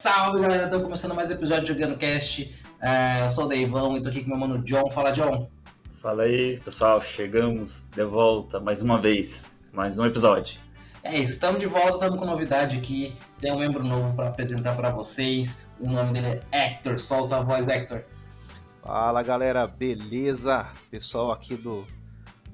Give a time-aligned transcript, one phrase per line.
[0.00, 2.54] Salve galera, estamos começando mais um episódio de Jogando Cast.
[2.80, 4.90] É, eu sou o Deivão e tô aqui com meu mano John.
[4.90, 5.46] Fala, John.
[5.96, 7.02] Fala aí, pessoal.
[7.02, 9.44] Chegamos de volta mais uma vez,
[9.74, 10.58] mais um episódio.
[11.02, 13.14] É isso, estamos de volta, estamos com novidade aqui.
[13.38, 15.70] Tem um membro novo para apresentar para vocês.
[15.78, 16.98] O nome dele é Hector.
[16.98, 18.02] Solta a voz, Hector.
[18.82, 20.66] Fala galera, beleza?
[20.90, 21.86] Pessoal aqui do,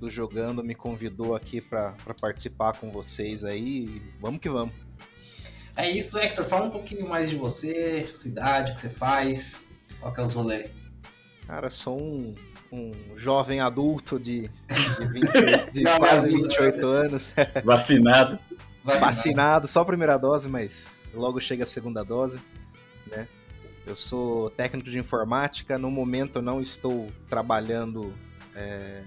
[0.00, 4.02] do Jogando me convidou aqui para participar com vocês aí.
[4.20, 4.85] Vamos que vamos.
[5.76, 6.44] É isso, Hector.
[6.44, 9.68] Fala um pouquinho mais de você, sua idade, o que você faz,
[10.00, 10.70] qual que é os rolês.
[11.46, 12.34] Cara, sou um,
[12.72, 14.48] um jovem adulto de,
[14.98, 17.34] de, 20, de Não, quase 28 anos.
[17.62, 18.38] Vacinado.
[18.82, 19.06] Vacinado.
[19.06, 22.40] Vacinado, só a primeira dose, mas logo chega a segunda dose,
[23.06, 23.28] né?
[23.86, 28.12] Eu sou técnico de informática, no momento eu não estou trabalhando
[28.54, 29.02] é,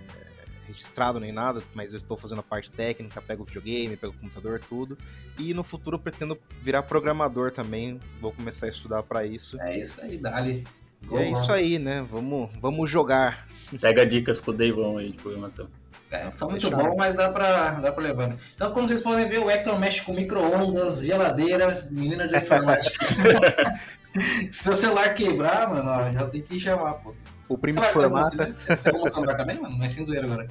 [0.69, 4.19] registrado nem nada, mas eu estou fazendo a parte técnica, pego o videogame, pego o
[4.19, 4.97] computador, tudo.
[5.37, 9.59] E no futuro eu pretendo virar programador também, vou começar a estudar para isso.
[9.61, 10.65] É isso aí, Dali.
[11.11, 12.05] E é isso aí, né?
[12.09, 13.47] Vamos, vamos jogar.
[13.79, 15.67] Pega dicas pro Deivão aí de programação.
[16.11, 18.29] É, são muito bom, mas dá pra, dá pra levar.
[18.29, 18.37] Né?
[18.55, 23.05] Então, como vocês podem ver, o Hector mexe com micro-ondas, geladeira, menina de informática.
[24.49, 27.13] Se seu celular quebrar, mano, ó, já tem que chamar, pô.
[27.49, 28.53] O primo formata.
[28.53, 29.77] Você, você arruma celular também, mano?
[29.77, 30.47] Não é sem zoeira agora.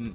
[0.00, 0.14] Hum,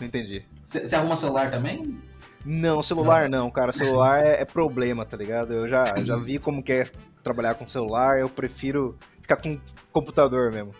[0.00, 0.44] não entendi.
[0.62, 2.00] Você, você arruma celular também?
[2.44, 3.72] Não, celular não, cara.
[3.72, 5.52] Celular é, é, problema, tá ligado?
[5.52, 6.88] Eu já, já vi como que é
[7.22, 9.60] trabalhar com celular, eu prefiro ficar com
[9.92, 10.72] computador mesmo.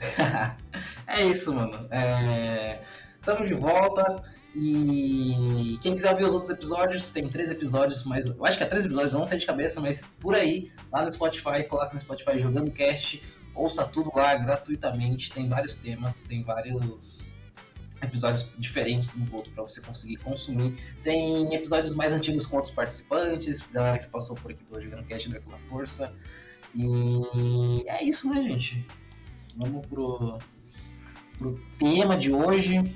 [1.06, 1.86] é isso, mano.
[1.90, 2.80] É...
[3.22, 4.22] Tamo de volta.
[4.56, 8.66] E quem quiser ver os outros episódios, tem três episódios, mas eu acho que é
[8.66, 12.38] três episódios, não sei de cabeça, mas por aí, lá no Spotify, coloca no Spotify
[12.38, 13.20] jogando cast,
[13.54, 17.34] ouça tudo lá gratuitamente, tem vários temas, tem vários
[18.02, 20.74] episódios diferentes um do outro para você conseguir consumir.
[21.02, 25.28] Tem episódios mais antigos com outros participantes, galera que passou por aqui pelo Jogando Cast
[25.28, 26.12] da Pela Força.
[26.74, 28.84] E é isso, né, gente?
[29.56, 30.38] Vamos pro,
[31.38, 32.94] pro tema de hoje.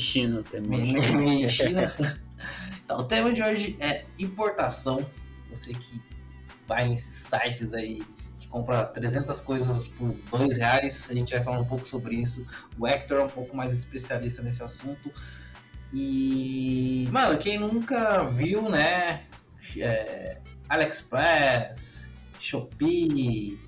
[0.00, 0.98] China também.
[1.48, 1.86] China.
[2.84, 5.04] então, o tema de hoje é importação.
[5.50, 6.00] Você que
[6.66, 8.02] vai nesses sites aí
[8.52, 12.46] compra 300 coisas por dois reais, a gente vai falar um pouco sobre isso.
[12.78, 15.10] O Hector é um pouco mais especialista nesse assunto.
[15.90, 19.22] E, mano, quem nunca viu, né?
[19.78, 23.58] É, AliExpress, Shopee,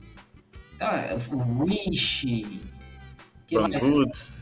[0.76, 1.16] tá,
[1.58, 2.60] Wish,
[3.46, 4.32] que mais?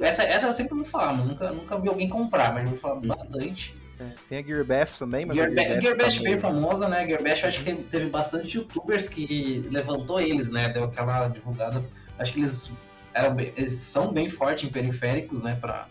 [0.00, 2.94] Essa, essa eu sempre vou falar, nunca, nunca vi alguém comprar, mas eu vou falar
[2.96, 3.08] uhum.
[3.08, 3.77] bastante.
[4.00, 7.06] É, tem a Gearbest também, mas a Gearbest, Gearbest tá bem famosa, né?
[7.06, 10.68] Gearbest acho que teve, bastante youtubers que levantou eles, né?
[10.68, 11.84] Deu aquela divulgada.
[12.18, 12.76] Acho que eles,
[13.12, 15.56] eram eles são bem fortes em periféricos, né?
[15.60, 15.88] Pra,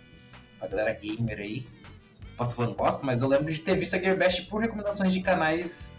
[0.59, 1.67] pra galera gamer aí.
[2.37, 5.21] Posso falar, não posso, mas eu lembro de ter visto a Gearbest por recomendações de
[5.21, 5.97] canais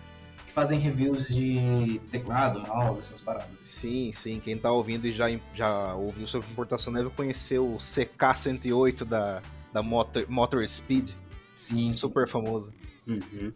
[0.58, 3.48] fazem reviews de teclado, mouse, essas paradas.
[3.60, 4.40] Sim, sim.
[4.40, 9.40] Quem tá ouvindo e já, já ouviu sobre importação deve conhecer o CK108 da,
[9.72, 11.10] da Motor, Motor Speed.
[11.58, 11.92] Sim.
[11.92, 12.72] Super famoso.
[13.04, 13.52] Uhum.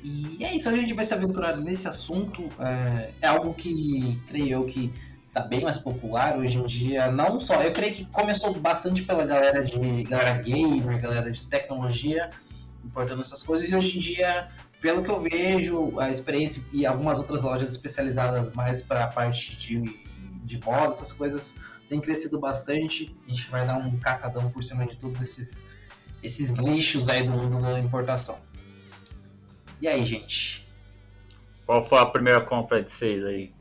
[0.00, 2.48] E é isso, a gente vai se aventurar nesse assunto.
[2.60, 4.92] É, é algo que creio eu que
[5.32, 7.10] tá bem mais popular hoje em dia.
[7.10, 12.30] Não só, eu creio que começou bastante pela galera de galera gamer, galera de tecnologia,
[12.84, 14.48] importando essas coisas, e hoje em dia
[14.80, 19.56] pelo que eu vejo, a experiência e algumas outras lojas especializadas mais para a parte
[19.56, 20.00] de,
[20.44, 23.14] de moda, essas coisas, tem crescido bastante.
[23.26, 25.70] A gente vai dar um catadão por cima de todos esses,
[26.22, 28.40] esses lixos aí do mundo da importação.
[29.80, 30.68] E aí, gente?
[31.64, 33.52] Qual foi a primeira compra de vocês aí?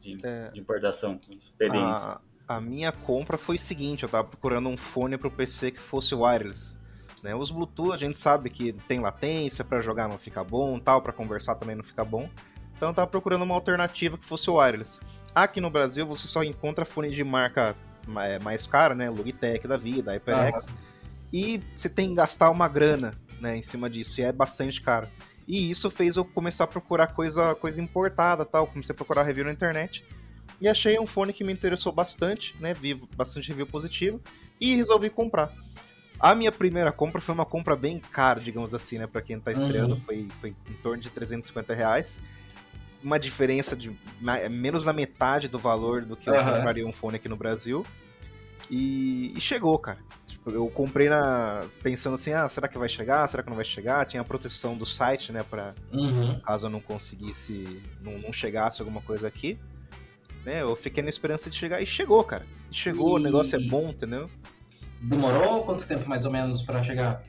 [0.00, 1.20] De, é, de importação?
[1.30, 2.18] Experiência.
[2.48, 5.72] A, a minha compra foi o seguinte: eu tava procurando um fone para o PC
[5.72, 6.80] que fosse wireless.
[7.22, 7.34] Né?
[7.34, 11.12] Os Bluetooth a gente sabe que tem latência, para jogar não fica bom, tal, para
[11.12, 12.28] conversar também não fica bom.
[12.76, 15.00] Então eu tava procurando uma alternativa que fosse wireless.
[15.34, 17.76] Aqui no Brasil você só encontra fone de marca
[18.16, 19.08] é, mais cara, né?
[19.08, 20.68] Logitech da vida, HyperX.
[20.68, 20.91] Ah.
[21.32, 25.08] E você tem que gastar uma grana, né, em cima disso, e é bastante caro.
[25.46, 29.44] E isso fez eu começar a procurar coisa, coisa importada, tal, comecei a procurar review
[29.44, 30.04] na internet.
[30.60, 32.72] E achei um fone que me interessou bastante, né?
[32.72, 34.20] Vi bastante review positivo
[34.60, 35.52] e resolvi comprar.
[36.20, 39.08] A minha primeira compra foi uma compra bem cara, digamos assim, né?
[39.08, 40.00] Pra quem tá estreando, uhum.
[40.02, 42.20] foi, foi em torno de 350 reais.
[43.02, 43.92] Uma diferença de
[44.48, 47.84] menos da metade do valor do que eu compraria um fone aqui no Brasil.
[48.70, 49.98] E, e chegou, cara.
[50.42, 53.28] Tipo, eu comprei na pensando assim, ah, será que vai chegar?
[53.28, 54.04] Será que não vai chegar?
[54.04, 56.40] Tinha a proteção do site, né, para uhum.
[56.40, 59.56] caso eu não conseguisse, não, não chegasse alguma coisa aqui.
[60.44, 62.44] Né, eu fiquei na esperança de chegar e chegou, cara.
[62.72, 63.20] Chegou, e...
[63.20, 64.28] o negócio é bom, entendeu?
[65.00, 67.22] Demorou quanto tempo mais ou menos para chegar?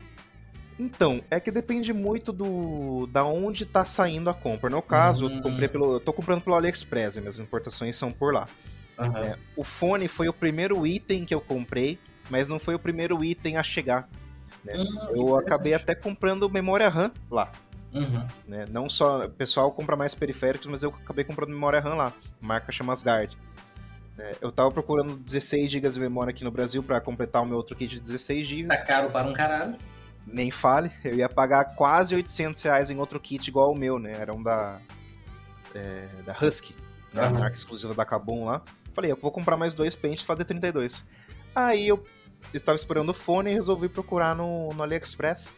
[0.79, 4.71] Então, é que depende muito do da onde tá saindo a compra.
[4.71, 8.47] No caso, eu, comprei pelo, eu tô comprando pelo AliExpress, minhas importações são por lá.
[8.97, 9.17] Uhum.
[9.17, 11.99] É, o fone foi o primeiro item que eu comprei,
[12.33, 14.09] mas não foi o primeiro item a chegar.
[14.65, 14.73] Né?
[14.75, 17.51] Hum, eu acabei até comprando memória RAM lá.
[17.93, 18.25] Uhum.
[18.47, 18.65] Né?
[18.71, 19.25] Não só.
[19.25, 22.11] O pessoal compra mais periféricos, mas eu acabei comprando memória RAM lá.
[22.41, 23.37] Marca chama Asgard.
[24.17, 27.57] É, eu tava procurando 16 GB de memória aqui no Brasil para completar o meu
[27.57, 28.67] outro kit de 16 GB.
[28.67, 29.75] Tá caro para um caralho.
[30.25, 34.13] Nem fale, eu ia pagar quase 800 reais em outro kit igual o meu, né?
[34.13, 34.79] Era um da.
[35.75, 36.75] É, da Husky,
[37.13, 37.27] né?
[37.27, 37.39] Uhum.
[37.39, 38.63] marca exclusiva da Kabum lá.
[38.91, 41.07] Falei, eu vou comprar mais dois pentes e fazer 32.
[41.55, 42.03] Aí eu
[42.53, 45.49] estava esperando o fone e resolvi procurar no, no AliExpress.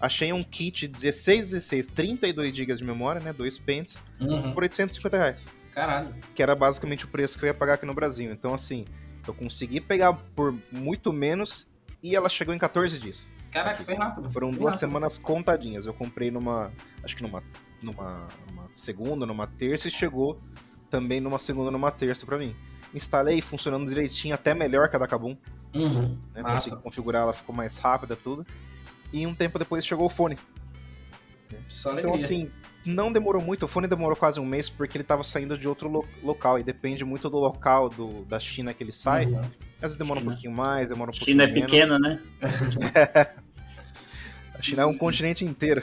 [0.00, 3.32] Achei um kit 16, 16, 32 GB de memória, né?
[3.32, 4.52] Dois pentes, uhum.
[4.52, 5.50] por 850 reais.
[5.72, 6.14] Caralho.
[6.34, 8.32] Que era basicamente o preço que eu ia pagar aqui no Brasil.
[8.32, 8.86] Então, assim,
[9.26, 11.70] eu consegui pegar por muito menos
[12.02, 13.30] e ela chegou em 14 dias.
[13.50, 14.30] Caraca, foi rápido.
[14.30, 14.88] Foram foi duas rápido.
[14.88, 15.86] semanas contadinhas.
[15.86, 16.72] Eu comprei numa.
[17.04, 17.42] Acho que numa,
[17.82, 20.40] numa, numa segunda, numa terça e chegou
[20.88, 22.54] também numa segunda, numa terça para mim.
[22.94, 25.36] Instalei funcionando direitinho, até melhor que a da Kabum.
[25.74, 26.16] Uhum.
[26.34, 26.42] Né?
[26.42, 28.46] Consegui configurar, ela ficou mais rápida, tudo.
[29.12, 30.38] E um tempo depois chegou o fone.
[31.68, 32.50] Só então, assim,
[32.84, 33.64] não demorou muito.
[33.64, 36.58] O fone demorou quase um mês porque ele estava saindo de outro lo local.
[36.58, 39.26] E depende muito do local do, da China que ele sai.
[39.26, 39.40] Uhum.
[39.40, 40.30] Às vezes demora China.
[40.30, 42.20] um pouquinho mais, demora um pouquinho China é pequena, né?
[44.60, 45.82] A China é um continente inteiro.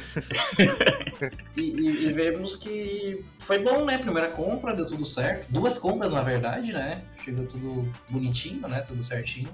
[1.58, 3.98] e, e, e, vemos que foi bom, né?
[3.98, 5.52] Primeira compra, deu tudo certo.
[5.52, 7.02] Duas compras, na verdade, né?
[7.26, 8.82] Chegou tudo bonitinho, né?
[8.82, 9.50] Tudo certinho.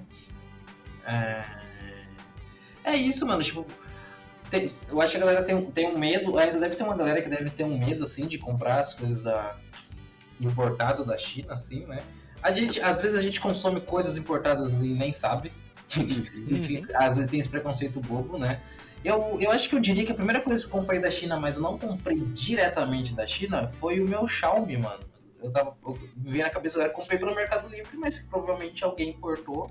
[1.06, 1.42] É,
[2.84, 3.42] é isso, mano.
[3.42, 3.66] Tipo,
[4.50, 7.22] tem, eu acho que a galera tem, tem um medo, ainda deve ter uma galera
[7.22, 9.56] que deve ter um medo, assim, de comprar as coisas da,
[10.38, 12.02] importado da China, assim, né?
[12.42, 15.50] A gente, às vezes a gente consome coisas importadas e nem sabe.
[15.96, 18.60] Enfim, às vezes tem esse preconceito bobo, né?
[19.04, 21.38] Eu, eu acho que eu diria que a primeira coisa que eu comprei da China,
[21.38, 25.04] mas eu não comprei diretamente da China, foi o meu Xiaomi, mano.
[25.42, 25.76] Eu tava.
[25.84, 29.70] Eu, me veio na cabeça agora, comprei pelo Mercado Livre, mas provavelmente alguém importou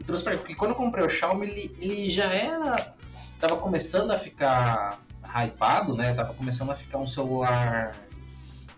[0.00, 0.38] e trouxe pra mim.
[0.38, 2.96] Porque quando eu comprei o Xiaomi, ele, ele já era.
[3.38, 6.14] Tava começando a ficar hypado, né?
[6.14, 7.94] Tava começando a ficar um celular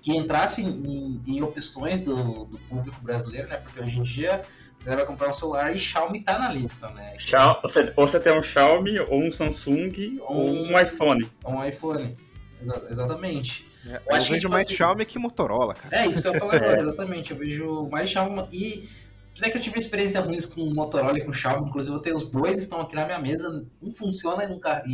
[0.03, 3.59] que entrasse em, em opções do, do público brasileiro, né?
[3.59, 4.43] Porque hoje em dia
[4.85, 7.15] você vai comprar um celular e Xiaomi tá na lista, né?
[7.19, 11.31] Xiaomi, você, ou você tem um Xiaomi, ou um Samsung, ou um iPhone.
[11.45, 12.17] Um iPhone,
[12.89, 13.67] exatamente.
[13.87, 16.03] É, eu, eu vejo tipo mais assim, Xiaomi que Motorola, cara.
[16.03, 17.31] É, isso que eu ia falar agora, exatamente.
[17.33, 18.89] Eu vejo mais Xiaomi e...
[19.31, 22.01] Apesar que eu tive experiência ruim com o Motorola e com o Xiaomi, inclusive eu
[22.03, 24.91] tenho os dois, estão aqui na minha mesa, um funciona e, nunca, e,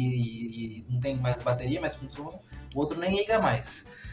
[0.81, 2.32] e não tem mais bateria, mas funciona,
[2.75, 3.90] o outro nem liga mais.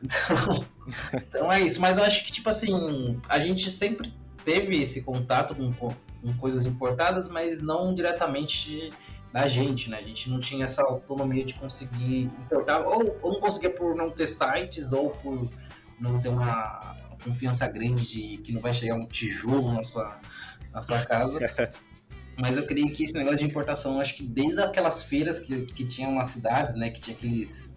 [0.00, 0.64] Então,
[1.12, 4.12] então é isso, mas eu acho que, tipo assim, a gente sempre
[4.48, 5.92] teve esse contato com, com,
[6.38, 8.90] coisas importadas, mas não diretamente
[9.30, 9.98] da gente, né?
[9.98, 14.10] A gente não tinha essa autonomia de conseguir importar, ou, ou não conseguia por não
[14.10, 15.46] ter sites, ou por
[16.00, 20.18] não ter uma confiança grande de que não vai chegar um tijolo na sua,
[20.72, 21.38] na sua casa.
[22.40, 25.84] Mas eu creio que esse negócio de importação, acho que desde aquelas feiras que, que
[25.84, 26.88] tinham nas cidades, né?
[26.88, 27.76] Que tinha aqueles,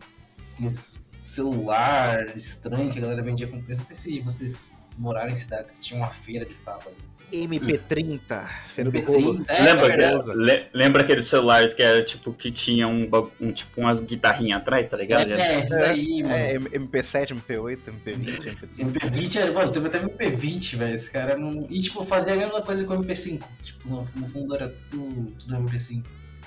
[0.53, 3.81] aqueles celular estranho que a galera vendia com preço.
[3.81, 6.95] Não sei se vocês moraram em cidades que tinham uma feira de sábado.
[7.31, 9.45] MP30, Feira MP30, do Rolo.
[9.47, 13.09] É, lembra, é le, lembra aqueles celulares que era tipo que tinha um,
[13.39, 15.31] um tipo umas guitarrinhas atrás, tá ligado?
[15.31, 16.35] É, é isso aí, mano.
[16.35, 18.91] É, MP7, MP8, MP20, MP30.
[18.91, 20.95] MP20 era, mano, teve até MP20, velho.
[20.95, 21.65] Esse cara não.
[21.69, 23.41] E tipo, fazia a mesma coisa com o MP5.
[23.61, 26.03] Tipo, no, no fundo era tudo, tudo MP5.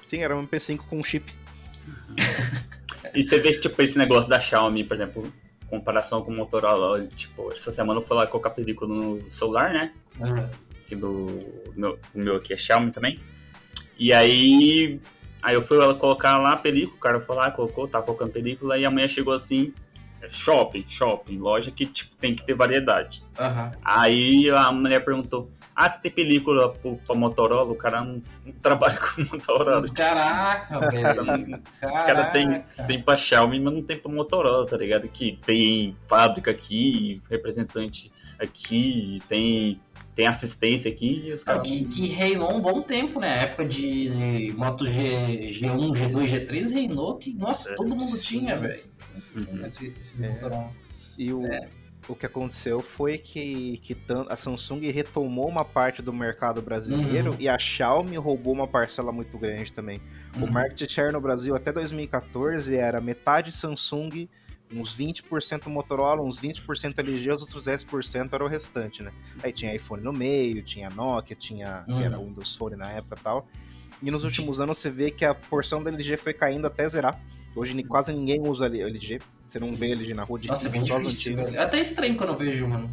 [0.06, 1.32] Sim, era um MP5 com chip.
[3.14, 5.32] e você vê, tipo, esse negócio da Xiaomi, por exemplo,
[5.68, 9.92] comparação com o Motorola, tipo, essa semana eu fui lá colocar película no celular, né?
[10.21, 10.49] Uhum.
[10.85, 11.26] Aqui do,
[11.75, 13.18] meu, o meu aqui é Xiaomi também.
[13.99, 15.00] E aí,
[15.42, 18.78] aí eu fui colocar lá a película, o cara foi lá, colocou, tá colocando película,
[18.78, 19.73] e a mulher chegou assim,
[20.28, 23.23] shopping, shopping, loja que tipo, tem que ter variedade.
[23.38, 23.71] Uhum.
[23.85, 27.73] Aí a mulher perguntou, ah, você tem película pra Motorola?
[27.73, 29.85] O cara não, não trabalha com Motorola.
[29.95, 31.62] Caraca, velho.
[31.83, 35.09] Os caras tem, tem pra Xiaomi, mas não tem pra Motorola, tá ligado?
[35.09, 39.81] Que tem fábrica aqui, representante aqui, tem,
[40.14, 41.23] tem assistência aqui.
[41.26, 41.66] E os caras...
[41.66, 43.28] que, que reinou um bom tempo, né?
[43.28, 48.59] A época de Moto G, G1, G2, G3 reinou que, nossa, é, todo mundo tinha,
[48.59, 48.85] velho.
[49.37, 49.66] Uhum.
[49.66, 50.38] Esse, esses é.
[51.18, 51.47] E o...
[51.47, 51.68] É
[52.09, 53.97] o que aconteceu foi que, que
[54.28, 57.37] a Samsung retomou uma parte do mercado brasileiro uhum.
[57.38, 60.00] e a Xiaomi roubou uma parcela muito grande também.
[60.37, 60.44] Uhum.
[60.44, 64.28] O market share no Brasil até 2014 era metade Samsung,
[64.76, 69.12] uns 20% Motorola, uns 20% LG, os outros 10% era o restante, né?
[69.43, 71.97] Aí tinha iPhone no meio, tinha Nokia, tinha uhum.
[71.97, 73.49] que era Windows Phone na época e tal.
[74.02, 77.21] E nos últimos anos você vê que a porção da LG foi caindo até zerar.
[77.57, 79.21] Hoje quase ninguém usa LG.
[79.47, 82.37] Você não vê LG na rua de Nossa, é difícil, É até estranho quando eu
[82.37, 82.90] vejo, mano.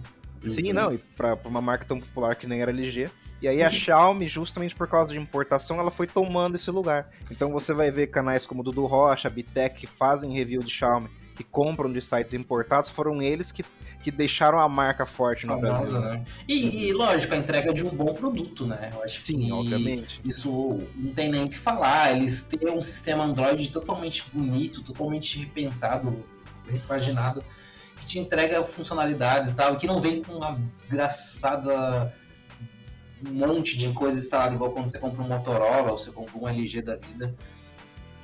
[0.48, 0.74] Sim, uhum.
[0.74, 3.10] não, e pra, pra, uma marca tão popular que nem era LG.
[3.42, 3.72] E aí a uhum.
[3.72, 7.10] Xiaomi, justamente por causa de importação, ela foi tomando esse lugar.
[7.30, 11.10] Então você vai ver canais como Dudu Rocha, Bitec, que fazem review de Xiaomi,
[11.42, 13.64] que compram de sites importados, foram eles que,
[14.04, 16.00] que deixaram a marca forte no Famosa, Brasil.
[16.00, 16.26] Né?
[16.48, 18.90] E, e, lógico, a entrega de um bom produto, né?
[18.94, 20.22] Eu acho Sim, obviamente.
[20.26, 22.16] Isso não tem nem o que falar.
[22.16, 26.24] Eles têm um sistema Android totalmente bonito, totalmente repensado,
[26.68, 27.44] repaginado
[28.00, 32.12] que te entrega funcionalidades e tal, que não vem com uma desgraçada
[33.28, 36.48] um monte de coisa instalada, igual quando você compra um Motorola ou você compra um
[36.48, 37.36] LG da vida.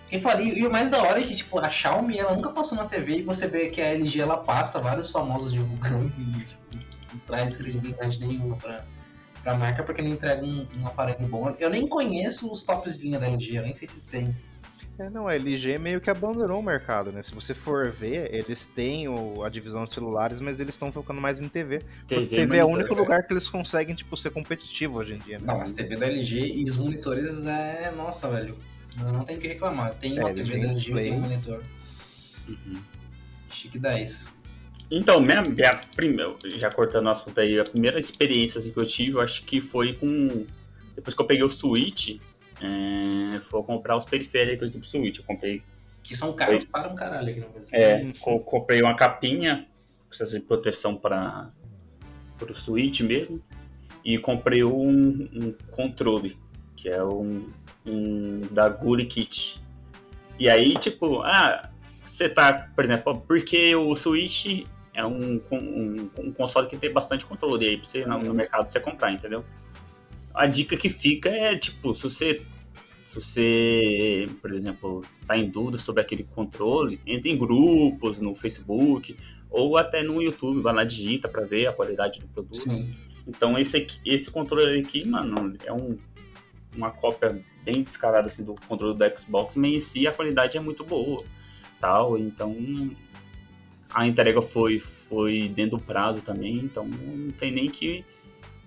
[0.10, 2.78] Quem fala, e, o mais da hora é que tipo, a Xiaomi ela nunca passou
[2.78, 6.78] na TV e você vê que a LG ela passa vários famosos divulgando e tipo,
[7.14, 8.86] não traz credibilidade nenhuma pra,
[9.44, 11.54] pra marca porque não entrega um, um aparelho bom.
[11.60, 14.34] Eu nem conheço os tops de linha da LG, eu nem sei se tem.
[15.00, 17.22] É, não, a LG meio que abandonou o mercado, né?
[17.22, 21.22] Se você for ver, eles têm o, a divisão de celulares, mas eles estão focando
[21.22, 21.84] mais em TV.
[22.08, 25.38] TV, TV é o único lugar que eles conseguem, tipo, ser competitivo hoje em dia,
[25.38, 25.46] né?
[25.46, 27.92] Não, as TV da LG e os monitores é.
[27.96, 28.58] Nossa, velho.
[29.04, 29.94] Não tenho o que reclamar.
[29.96, 31.63] Tem uma é, TV da LG e um monitor.
[32.48, 32.82] Uhum.
[33.51, 34.38] Chique 10.
[34.89, 38.86] Então, minha, minha primeira, já cortando o assunto aí, a primeira experiência assim, que eu
[38.86, 40.46] tive, eu acho que foi com.
[40.96, 42.20] Depois que eu peguei o Switch,
[42.62, 45.20] é, for comprar os periféricos aqui pro Switch.
[45.20, 45.62] Eu comprei.
[46.01, 47.70] Que são caros foi, para um caralho aqui no Brasil.
[47.74, 48.12] É,
[48.46, 49.68] comprei uma capinha,
[50.08, 51.51] precisa de proteção para
[52.42, 53.44] o Switch mesmo.
[54.06, 56.38] E comprei um, um controle,
[56.77, 57.46] que é um,
[58.51, 59.62] da Guri Kit.
[60.39, 61.70] E aí, tipo, ah,
[62.06, 67.25] você tá, por exemplo, porque o Switch é um, um, um console que tem bastante
[67.25, 69.44] controle aí pra você, no, no mercado você comprar, entendeu?
[70.38, 72.41] a dica que fica é, tipo, se você,
[73.06, 79.17] se você, por exemplo, tá em dúvida sobre aquele controle, entre em grupos no Facebook
[79.50, 82.62] ou até no YouTube, vai lá, digita para ver a qualidade do produto.
[82.62, 82.94] Sim.
[83.27, 85.98] Então esse, aqui, esse controle aqui, mano, é um,
[86.77, 90.62] uma cópia bem descarada assim, do controle do Xbox, mas em si a qualidade é
[90.62, 91.24] muito boa.
[91.81, 92.55] tal Então
[93.93, 98.05] a entrega foi, foi dentro do prazo também, então não tem nem que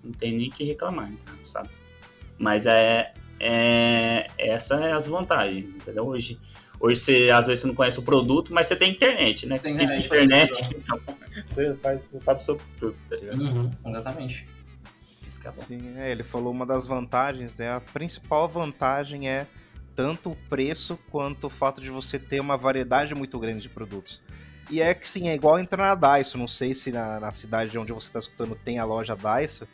[0.02, 1.69] não tem nem que reclamar, então, sabe?
[2.38, 6.07] Mas é, é essa é as vantagens, entendeu?
[6.07, 6.38] Hoje,
[6.81, 9.59] hoje você às vezes você não conhece o produto, mas você tem internet, né?
[9.59, 10.99] Tem, tem internet, então
[11.47, 13.43] você, faz, você sabe sobre tudo, tá ligado?
[13.43, 14.47] Uhum, exatamente.
[15.41, 15.63] Que é bom.
[15.63, 17.73] Sim, é, ele falou uma das vantagens, né?
[17.73, 19.47] A principal vantagem é
[19.97, 24.23] tanto o preço quanto o fato de você ter uma variedade muito grande de produtos.
[24.71, 26.39] E é que sim, é igual entrar na Daiso.
[26.39, 29.67] Não sei se na, na cidade onde você está escutando tem a loja Daiso,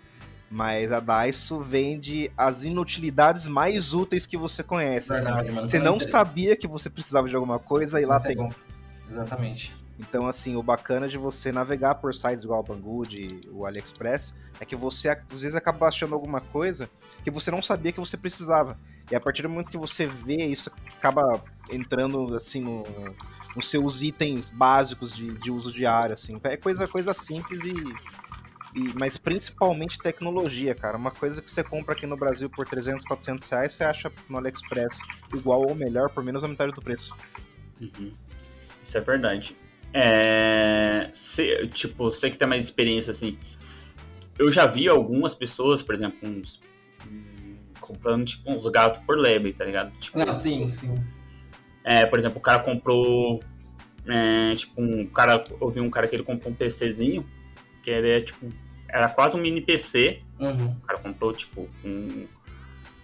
[0.51, 5.13] mas a Daiso vende as inutilidades mais úteis que você conhece.
[5.13, 5.25] Assim.
[5.25, 5.61] Verdade, assim.
[5.61, 8.41] Você não sabia que você precisava de alguma coisa e lá tem.
[8.41, 8.49] É
[9.11, 9.75] Exatamente.
[9.99, 14.65] Então, assim, o bacana de você navegar por sites igual o Banggood, o AliExpress, é
[14.65, 16.89] que você às vezes acaba achando alguma coisa
[17.23, 18.79] que você não sabia que você precisava.
[19.11, 22.85] E a partir do momento que você vê, isso acaba entrando, assim, no,
[23.55, 26.41] nos seus itens básicos de, de uso diário, assim.
[26.45, 27.75] É coisa, coisa simples e
[28.77, 30.99] e, mas principalmente tecnologia, cara.
[30.99, 34.37] Uma coisa que você compra aqui no Brasil por 300, 400 reais, você acha no
[34.37, 35.01] AliExpress
[35.35, 37.17] igual ou melhor por menos da metade do preço.
[37.81, 38.13] Uhum.
[38.83, 39.57] Isso é verdade.
[39.95, 41.09] É...
[41.15, 43.39] Se, tipo, você que tem mais experiência, assim,
[44.39, 46.61] eu já vi algumas pessoas, por exemplo, uns,
[47.81, 49.91] comprando, tipo, uns gatos por lebre, tá ligado?
[49.99, 51.03] Tipo, ah, sim, sim.
[51.85, 53.43] É, por exemplo, o cara comprou,
[54.07, 57.25] é, tipo, um cara, eu vi um cara que ele comprou um PCzinho,
[57.83, 58.49] que ele é, tipo,
[58.89, 60.21] era quase um mini PC.
[60.39, 60.67] Uhum.
[60.67, 62.27] O cara comprou, tipo, com,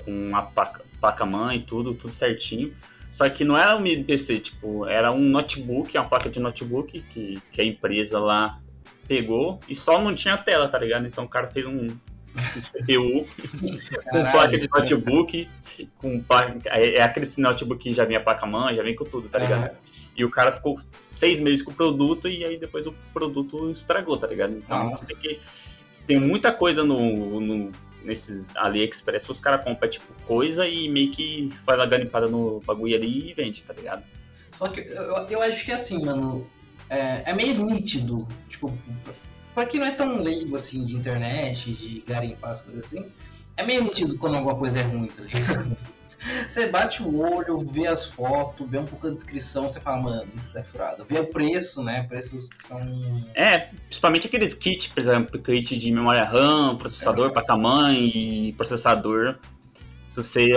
[0.05, 2.75] com uma placa, placa mãe e tudo, tudo certinho.
[3.11, 7.01] Só que não era um mini PC, tipo, era um notebook, uma placa de notebook
[7.13, 8.59] que, que a empresa lá
[9.07, 11.07] pegou e só não tinha tela, tá ligado?
[11.07, 11.89] Então o cara fez um,
[12.35, 13.27] CPU
[14.11, 15.49] com placa de notebook,
[15.99, 16.25] com
[16.67, 19.39] é, é aquele notebook que já vem a placa mãe, já vem com tudo, tá
[19.39, 19.67] ligado?
[19.67, 19.75] É.
[20.17, 24.19] E o cara ficou seis meses com o produto e aí depois o produto estragou,
[24.19, 24.57] tá ligado?
[24.57, 25.05] Então Nossa.
[25.05, 25.41] você tem que
[26.07, 27.73] tem muita coisa no, no
[28.05, 32.97] nesses AliExpress, os caras compram, tipo, coisa e meio que faz a garimpada no bagulho
[32.97, 34.03] ali e vende, tá ligado?
[34.51, 36.47] Só que eu, eu acho que assim, mano,
[36.93, 38.71] é, é, meio nítido, tipo,
[39.55, 43.07] pra quem não é tão leigo, assim, de internet, de garimpar as coisas assim,
[43.57, 45.77] é meio nítido quando alguma coisa é ruim, tá ligado?
[46.47, 50.29] Você bate o olho, vê as fotos, vê um pouco da descrição, você fala, mano,
[50.37, 51.05] isso é furado.
[51.09, 52.05] Vê o preço, né?
[52.05, 52.81] Preços que são.
[53.35, 53.59] É,
[53.89, 57.33] principalmente aqueles kits, por exemplo, kit de memória RAM, processador, é.
[57.33, 59.37] placa-mãe e processador.
[60.13, 60.51] Se você,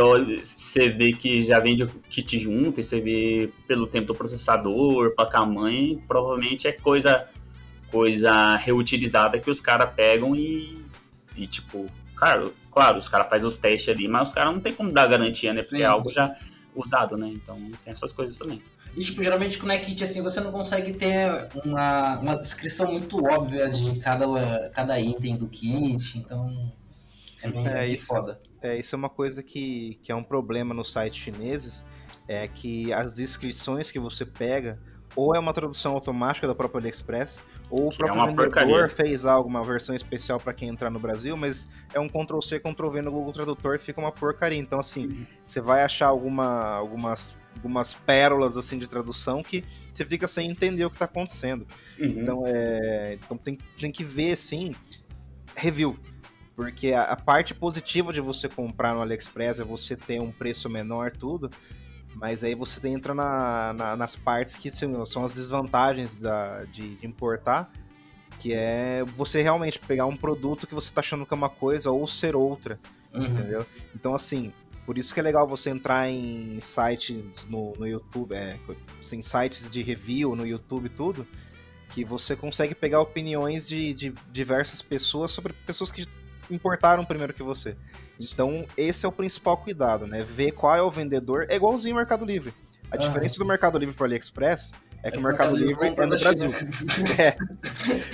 [0.43, 5.15] você vê que já vende o kit junto e você vê pelo tempo do processador,
[5.15, 7.25] placa-mãe, provavelmente é coisa,
[7.89, 10.77] coisa reutilizada que os caras pegam e,
[11.37, 14.73] e, tipo, cara, claro, os caras fazem os testes ali, mas os caras não tem
[14.73, 15.61] como dar garantia, né?
[15.61, 15.83] Porque Sim.
[15.83, 16.35] é algo já
[16.75, 17.29] usado, né?
[17.29, 18.61] Então tem essas coisas também.
[18.93, 23.25] E, tipo, geralmente com o kit, assim, você não consegue ter uma, uma descrição muito
[23.25, 26.73] óbvia de cada, cada item do kit, então
[27.41, 28.39] é bem, é, isso, foda.
[28.65, 31.87] É, isso é uma coisa que, que é um problema nos sites chineses,
[32.27, 34.79] é que as descrições que você pega,
[35.15, 38.45] ou é uma tradução automática da própria AliExpress, ou que o é próprio é vendedor
[38.45, 38.89] porcaria.
[38.89, 43.11] fez alguma versão especial para quem entrar no Brasil, mas é um Ctrl-C, Ctrl-V no
[43.11, 44.59] Google Tradutor e fica uma porcaria.
[44.59, 45.25] Então, assim, uhum.
[45.45, 50.85] você vai achar alguma, algumas algumas pérolas assim de tradução que você fica sem entender
[50.85, 51.65] o que está acontecendo.
[51.97, 52.05] Uhum.
[52.07, 54.75] Então, é, então tem, tem que ver assim
[55.55, 55.97] review.
[56.55, 60.69] Porque a, a, parte positiva de você comprar no AliExpress é você ter um preço
[60.69, 61.51] menor, tudo.
[62.15, 66.95] Mas aí você entra na, na, nas partes que são, são as desvantagens da, de,
[66.95, 67.69] de, importar,
[68.39, 71.91] que é você realmente pegar um produto que você está achando que é uma coisa
[71.91, 72.79] ou ser outra,
[73.13, 73.25] uhum.
[73.25, 73.65] entendeu?
[73.93, 74.53] Então, assim,
[74.85, 78.57] por isso que é legal você entrar em sites no, no YouTube, é,
[79.11, 81.27] em sites de review no YouTube e tudo,
[81.89, 86.07] que você consegue pegar opiniões de, de diversas pessoas sobre pessoas que
[86.49, 87.75] importaram primeiro que você.
[88.21, 90.23] Então, esse é o principal cuidado, né?
[90.23, 91.47] Ver qual é o vendedor.
[91.49, 92.53] É igualzinho o Mercado Livre.
[92.91, 94.73] A ah, diferença do Mercado Livre para o AliExpress
[95.03, 96.51] é que é o Mercado, Livre é no Brasil.
[97.19, 97.37] é.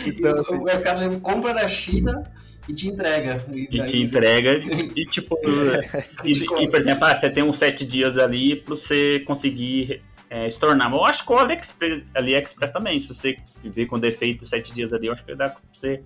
[0.05, 0.55] Então, assim...
[0.55, 2.29] O Mercado Livre compra na China
[2.67, 3.45] e te entrega.
[3.49, 4.57] E, e te entrega,
[4.95, 5.37] e tipo.
[6.23, 10.49] e, e, por exemplo, ah, você tem uns sete dias ali para você conseguir é,
[10.49, 10.89] se tornar.
[10.89, 14.93] Mas eu acho que o AliExpress, AliExpress também, se você viver com defeito sete dias
[14.93, 16.03] ali, eu acho que dá pra você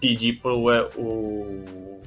[0.00, 2.00] pedir pro é, o,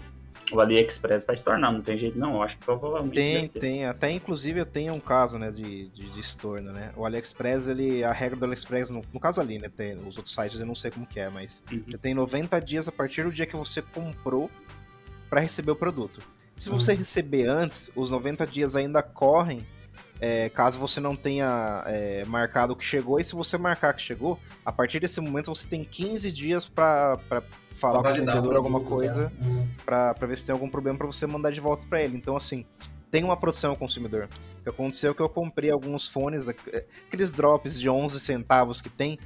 [0.52, 3.86] o AliExpress para se tornar, não tem jeito não, eu acho que provavelmente Tem, tem,
[3.86, 8.04] até inclusive eu tenho um caso, né, de, de, de estorno, né, o AliExpress, ele,
[8.04, 10.76] a regra do AliExpress, no, no caso ali, né, tem, os outros sites eu não
[10.76, 11.84] sei como que é, mas uhum.
[12.02, 14.50] tem 90 dias a partir do dia que você comprou
[15.30, 16.22] para receber o produto.
[16.58, 17.00] Se você uhum.
[17.00, 19.66] receber antes, os 90 dias ainda correm
[20.20, 24.40] é, caso você não tenha é, marcado que chegou, e se você marcar que chegou,
[24.66, 27.20] a partir desse momento você tem 15 dias para
[27.74, 29.32] falar com o vendedor alguma coisa, né?
[29.42, 29.68] Uhum.
[29.86, 32.16] para ver se tem algum problema para você mandar de volta para ele.
[32.16, 32.66] Então, assim,
[33.12, 34.30] tem uma proteção ao consumidor.
[34.60, 38.90] O que aconteceu é que eu comprei alguns fones, aqueles drops de 11 centavos que
[38.90, 39.20] tem.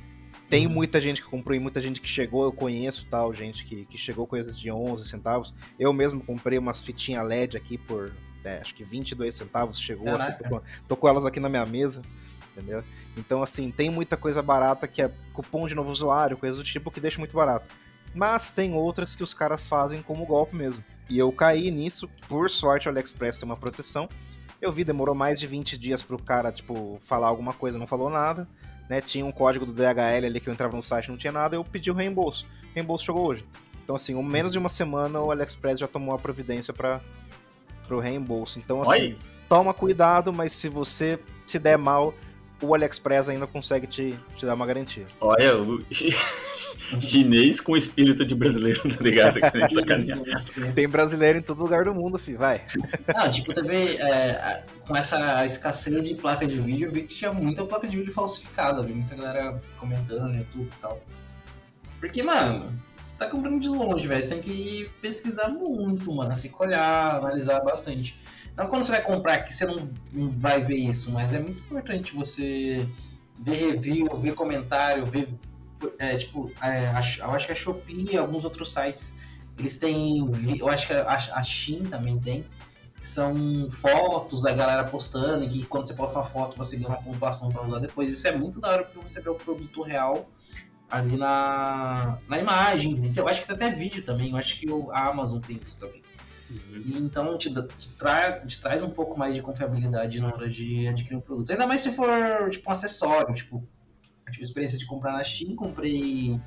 [0.50, 0.74] Tem uhum.
[0.74, 3.98] muita gente que comprou e muita gente que chegou, eu conheço tal, gente que, que
[3.98, 5.54] chegou coisas de 11 centavos.
[5.78, 8.14] Eu mesmo comprei umas fitinhas LED aqui por
[8.48, 11.66] é, acho que 22 centavos chegou, aqui, tô, com, tô com elas aqui na minha
[11.66, 12.02] mesa,
[12.52, 12.84] entendeu?
[13.16, 16.92] Então, assim, tem muita coisa barata que é cupom de novo usuário, coisa do tipo
[16.92, 17.68] que deixa muito barato.
[18.14, 20.84] Mas tem outras que os caras fazem como golpe mesmo.
[21.10, 24.10] E eu caí nisso, por sorte o AliExpress tem uma proteção.
[24.62, 28.10] Eu vi, demorou mais de 20 dias pro cara, tipo, falar alguma coisa, não falou
[28.10, 28.48] nada.
[28.90, 29.02] Né?
[29.02, 31.64] Tinha um código do DHL ali que eu entrava no site não tinha nada, eu
[31.64, 32.46] pedi o reembolso.
[32.72, 33.46] O reembolso chegou hoje.
[33.84, 37.02] Então, assim, em menos de uma semana o AliExpress já tomou a providência para
[37.88, 38.60] pro reembolso.
[38.60, 39.18] Então, assim, Oi?
[39.48, 42.14] toma cuidado, mas se você se der mal,
[42.62, 45.06] o AliExpress ainda consegue te, te dar uma garantia.
[45.22, 45.84] Olha, o
[47.00, 49.40] chinês com espírito de brasileiro, tá ligado?
[50.74, 52.62] Tem brasileiro em todo lugar do mundo, filho, vai.
[53.16, 57.32] Não, tipo, também é, com essa escassez de placa de vídeo, eu vi que tinha
[57.32, 61.02] muita placa de vídeo falsificada, vi muita galera comentando no YouTube e tal.
[62.00, 64.22] Porque, mano, você tá comprando de longe, velho.
[64.22, 66.32] Você tem que pesquisar muito, mano.
[66.32, 68.20] Assim, olhar, analisar bastante.
[68.56, 71.60] Não quando você vai comprar que você não, não vai ver isso, mas é muito
[71.60, 72.88] importante você
[73.40, 75.30] ver review, ver comentário, ver.
[76.00, 76.88] É, tipo, é,
[77.22, 79.22] eu acho que a Shopee e alguns outros sites,
[79.60, 80.28] eles têm.
[80.58, 82.46] Eu acho que a, a Shein também tem.
[83.00, 86.90] Que são fotos da galera postando, e que quando você posta uma foto você ganha
[86.90, 88.12] uma pontuação para usar depois.
[88.12, 90.28] Isso é muito da hora porque você vê o produto real
[90.90, 92.96] ali na, na imagem.
[93.16, 94.32] Eu acho que tem até vídeo também.
[94.32, 96.02] Eu acho que a Amazon tem isso também.
[96.50, 96.82] Uhum.
[96.86, 100.88] E então te, te, tra, te traz um pouco mais de confiabilidade na hora de
[100.88, 101.52] adquirir um produto.
[101.52, 103.34] Ainda mais se for tipo um acessório.
[103.34, 103.68] Tipo,
[104.26, 106.40] eu tive experiência de comprar na Shein, comprei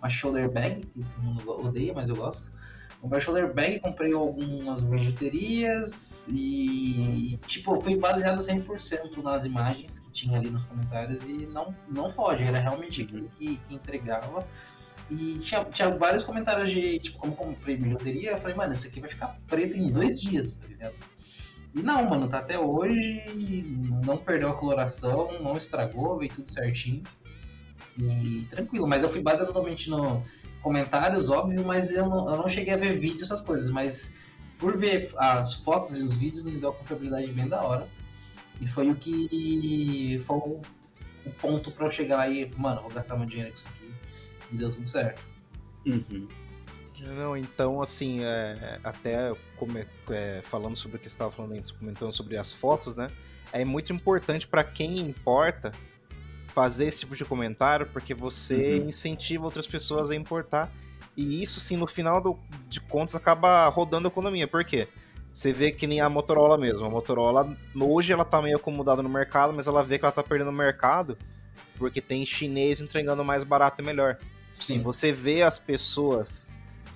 [0.00, 2.52] uma shoulder bag, que todo mundo odeia, mas eu gosto.
[3.00, 10.36] Comprei shoulder bag, comprei algumas bijuterias e, tipo, fui baseado 100% nas imagens que tinha
[10.36, 14.44] ali nos comentários e não, não foge, era realmente aquilo que, que entregava.
[15.08, 19.00] E tinha, tinha vários comentários de, tipo, como comprei bijuteria, eu falei, mano, isso aqui
[19.00, 20.94] vai ficar preto em dois dias, tá ligado?
[21.74, 23.22] E não, mano, tá até hoje,
[24.04, 27.04] não perdeu a coloração, não estragou, veio tudo certinho.
[27.96, 30.22] E tranquilo, mas eu fui baseado totalmente no,
[30.62, 34.18] comentários, óbvio, mas eu não, eu não cheguei a ver vídeo, essas coisas, mas
[34.58, 37.88] por ver as fotos e os vídeos, me deu uma confiabilidade bem da hora.
[38.60, 40.60] E foi o que foi o,
[41.24, 43.92] o ponto para eu chegar lá e, mano, vou gastar meu dinheiro com isso aqui.
[44.50, 45.22] E deu tudo certo.
[45.86, 46.26] Uhum.
[47.00, 51.70] Não, então, assim, é, até como, é, falando sobre o que você estava falando antes,
[51.70, 53.10] comentando sobre as fotos, né?
[53.52, 55.72] É muito importante para quem importa
[56.48, 58.86] fazer esse tipo de comentário, porque você uhum.
[58.86, 60.70] incentiva outras pessoas a importar.
[61.16, 64.46] E isso, sim, no final do, de contas, acaba rodando a economia.
[64.46, 64.88] Por quê?
[65.32, 66.86] Você vê que nem a Motorola mesmo.
[66.86, 70.22] A Motorola, hoje, ela tá meio acomodada no mercado, mas ela vê que ela tá
[70.22, 71.16] perdendo o mercado
[71.78, 74.18] porque tem chinês entregando mais barato e melhor.
[74.58, 74.82] Sim.
[74.82, 76.52] Você vê as pessoas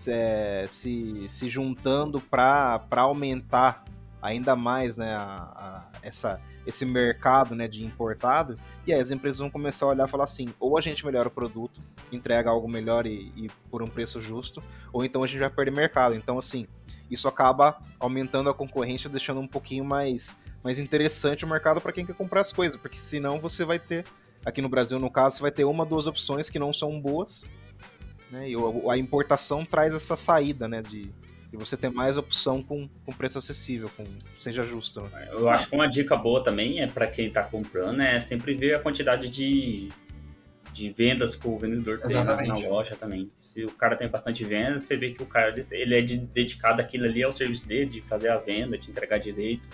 [0.08, 3.84] é, se, se juntando para aumentar
[4.20, 9.38] ainda mais né, a, a, essa, esse mercado né, de importado, e aí as empresas
[9.38, 12.68] vão começar a olhar e falar assim: ou a gente melhora o produto, entrega algo
[12.68, 16.14] melhor e, e por um preço justo, ou então a gente vai perder mercado.
[16.14, 16.66] Então, assim,
[17.11, 22.07] isso acaba aumentando a concorrência, deixando um pouquinho mais, mais interessante o mercado para quem
[22.07, 24.05] quer comprar as coisas, porque senão você vai ter,
[24.44, 27.46] aqui no Brasil no caso, você vai ter uma, duas opções que não são boas,
[28.31, 28.48] né?
[28.48, 28.57] E
[28.90, 30.81] a importação traz essa saída, né?
[30.81, 31.12] De,
[31.52, 34.04] de você ter mais opção com, com preço acessível, com
[34.40, 35.02] seja justo.
[35.02, 35.28] Né?
[35.30, 38.74] Eu acho que uma dica boa também é para quem está comprando é sempre ver
[38.74, 39.90] a quantidade de,
[40.72, 43.30] de vendas que o vendedor tem na loja também.
[43.38, 46.80] Se o cara tem bastante venda, você vê que o cara ele é de, dedicado
[46.80, 49.68] aquilo ali ao serviço dele, de fazer a venda, de entregar direito.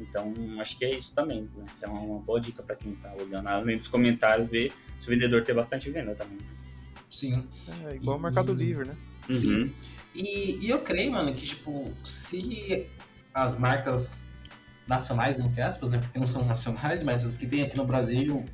[0.00, 1.42] Então, acho que é isso também.
[1.56, 1.64] Né?
[1.78, 5.10] Então, é uma boa dica para quem está olhando, além dos comentários, ver se o
[5.10, 6.38] vendedor tem bastante venda também.
[7.08, 7.46] Sim.
[7.86, 8.96] É igual o Mercado Livre, né?
[9.30, 9.72] Sim.
[10.14, 12.88] E, e eu creio, mano, que, tipo, se
[13.32, 14.24] as marcas
[14.86, 15.98] nacionais, entre aspas, né?
[15.98, 18.44] Porque não são nacionais, mas as que tem aqui no Brasil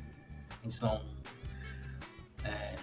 [0.67, 1.01] são
[2.43, 2.75] é,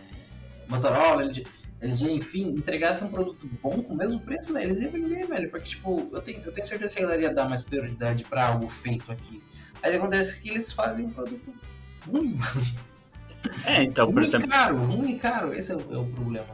[0.69, 1.47] Motorola, LG,
[1.81, 4.63] LG, enfim, entregassem um produto bom com o mesmo preço, né?
[4.63, 5.51] Eles iam vender, velho.
[5.51, 8.49] Porque, tipo, eu tenho, eu tenho certeza que a galera ia dar mais prioridade pra
[8.49, 9.43] algo feito aqui.
[9.83, 11.55] Aí acontece que eles fazem um produto
[12.07, 12.67] ruim, mano.
[13.65, 14.49] É, então, por exemplo.
[14.49, 16.49] caro, ruim caro, esse é o, é o problema.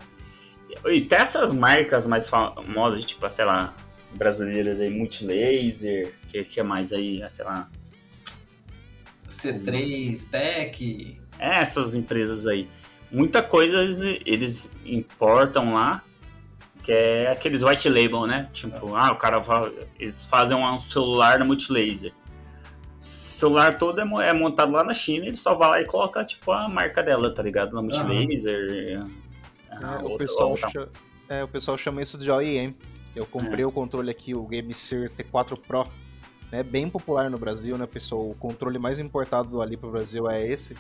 [0.87, 3.75] E tem essas marcas mais famosas, tipo, sei lá,
[4.15, 7.69] brasileiras aí, Multilaser, que, que é mais aí, sei lá.
[9.29, 11.19] C3, Tech.
[11.39, 12.69] É, essas empresas aí.
[13.11, 13.83] Muita coisa
[14.25, 16.03] eles importam lá,
[16.83, 18.49] que é aqueles white label, né?
[18.53, 19.43] Tipo, ah, o cara
[19.99, 22.13] eles fazem um celular na Multilaser
[23.43, 26.53] celular todo é, é, montado lá na China, ele só vai lá e coloca, tipo,
[26.53, 27.75] a marca dela, tá ligado?
[27.75, 29.01] Na Multilaser.
[29.01, 29.11] Uhum.
[29.81, 30.89] É, o, pessoal chama,
[31.29, 32.75] é, o pessoal chama isso de OEM.
[33.15, 33.67] Eu comprei é.
[33.67, 35.87] o controle aqui, o GameSir T4 Pro.
[36.51, 38.29] É bem popular no Brasil, né, pessoal?
[38.29, 40.77] O controle mais importado ali pro Brasil é esse.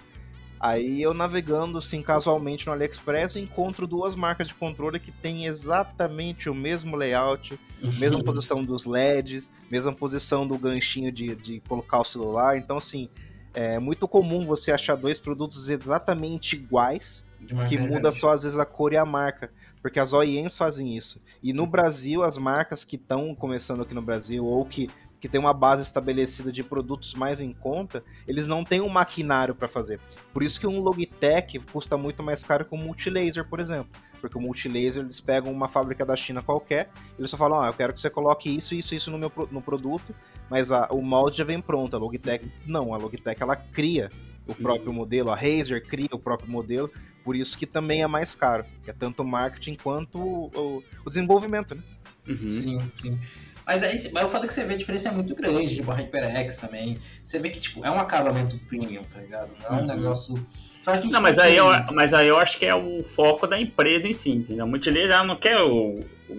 [0.63, 6.49] Aí eu navegando assim casualmente no AliExpress encontro duas marcas de controle que têm exatamente
[6.49, 7.59] o mesmo layout,
[7.99, 12.57] mesma posição dos LEDs, mesma posição do ganchinho de, de colocar o celular.
[12.57, 13.09] Então, assim,
[13.53, 17.27] é muito comum você achar dois produtos exatamente iguais,
[17.69, 19.51] que muda só às vezes a cor e a marca.
[19.81, 21.25] Porque as OEMs fazem isso.
[21.43, 24.89] E no Brasil, as marcas que estão começando aqui no Brasil, ou que
[25.23, 29.55] que tem uma base estabelecida de produtos mais em conta, eles não têm um maquinário
[29.55, 30.01] para fazer.
[30.33, 33.93] Por isso que um Logitech custa muito mais caro que um Multilaser, por exemplo.
[34.21, 37.73] Porque o Multilaser, eles pegam uma fábrica da China qualquer, eles só falam, ah, eu
[37.73, 40.13] quero que você coloque isso, isso, isso no meu no produto,
[40.51, 41.95] mas a, o molde já vem pronto.
[41.95, 44.11] A Logitech, não, a Logitech, ela cria
[44.45, 44.97] o próprio uhum.
[44.97, 46.91] modelo, a Razer cria o próprio modelo,
[47.25, 51.09] por isso que também é mais caro, que é tanto o marketing quanto o, o
[51.09, 51.83] desenvolvimento, né?
[52.29, 52.51] Uhum.
[52.51, 53.19] Sim, sim.
[53.65, 55.91] Mas aí, mas o fato é que você vê a diferença é muito grande, tipo,
[55.91, 56.99] a HyperX também.
[57.23, 59.51] Você vê que, tipo, é um acabamento premium, tá ligado?
[59.61, 59.87] Não é um uhum.
[59.87, 60.47] negócio.
[60.81, 61.49] Só que, não, tipo, mas, assim...
[61.49, 64.67] aí eu, mas aí eu acho que é o foco da empresa em si, entendeu?
[64.67, 66.37] Muito ele já não quer o, o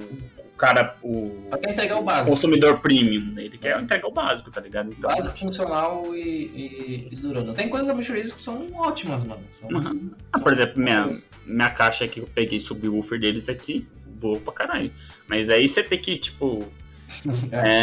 [0.63, 2.29] cara, o, quer entregar o básico.
[2.29, 3.43] consumidor premium, né?
[3.43, 4.93] ele quer entregar o básico, tá ligado?
[4.97, 7.53] Então, básico, funcional e, e, e durando.
[7.53, 9.41] Tem coisas da Multirace que são ótimas, mano.
[9.51, 10.11] São, uhum.
[10.31, 11.11] ah, por exemplo, minha,
[11.45, 14.89] minha caixa que eu peguei subwoofer deles aqui, boa pra caralho.
[15.27, 16.65] Mas aí você tem que, tipo,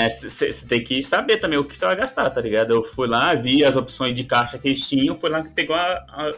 [0.09, 2.73] você é, tem que saber também o que você vai gastar, tá ligado?
[2.73, 5.77] Eu fui lá, vi as opções de caixa que eles tinham, fui lá e pegou
[5.77, 6.33] a, a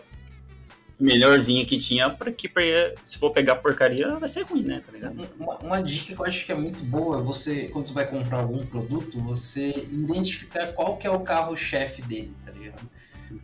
[1.03, 2.63] melhorzinha que tinha, para que pra,
[3.05, 4.83] se for pegar porcaria, vai ser ruim, né?
[4.87, 5.29] Tá ligado?
[5.39, 8.39] Uma, uma, dica que eu acho que é muito boa, você, quando você vai comprar
[8.39, 12.89] algum produto, você identificar qual que é o carro-chefe dele, tá ligado?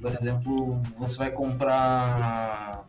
[0.00, 2.86] Por exemplo, você vai comprar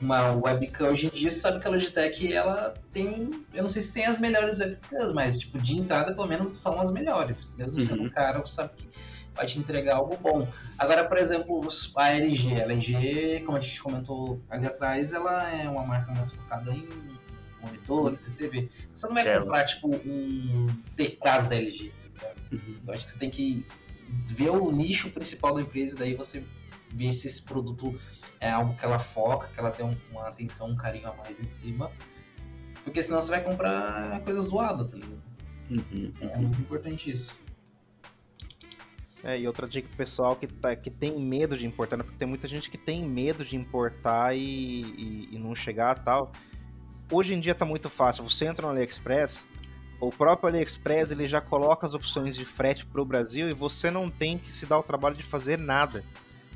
[0.00, 3.80] uma webcam hoje em dia, você sabe que a Logitech ela tem, eu não sei
[3.80, 7.76] se tem as melhores webcams, mas tipo de entrada pelo menos são as melhores, mesmo
[7.76, 7.80] uhum.
[7.80, 8.88] sendo caro, você sabe que
[9.34, 10.48] vai te entregar algo bom.
[10.78, 11.66] Agora, por exemplo,
[11.96, 16.32] a LG, a LG, como a gente comentou ali atrás, ela é uma marca mais
[16.32, 16.88] focada em
[17.60, 18.68] monitores e TV.
[18.92, 19.38] Você não vai é.
[19.38, 20.66] comprar, tipo, um
[20.96, 21.92] teclado da LG.
[22.18, 22.76] Tá uhum.
[22.86, 23.64] Eu acho que você tem que
[24.26, 26.44] ver o nicho principal da empresa e daí você
[26.90, 27.98] ver se esse produto
[28.38, 31.48] é algo que ela foca, que ela tem uma atenção, um carinho a mais em
[31.48, 31.90] cima.
[32.84, 35.22] Porque senão você vai comprar coisas zoadas, tá ligado?
[35.70, 36.12] Uhum.
[36.20, 37.38] É muito importante isso.
[39.24, 42.02] É, e outra dica pro pessoal que, tá, que tem medo de importar, né?
[42.02, 46.32] porque tem muita gente que tem medo de importar e, e, e não chegar tal.
[47.10, 48.28] Hoje em dia tá muito fácil.
[48.28, 49.48] Você entra no AliExpress,
[50.00, 53.90] o próprio AliExpress ele já coloca as opções de frete para o Brasil e você
[53.90, 56.04] não tem que se dar o trabalho de fazer nada.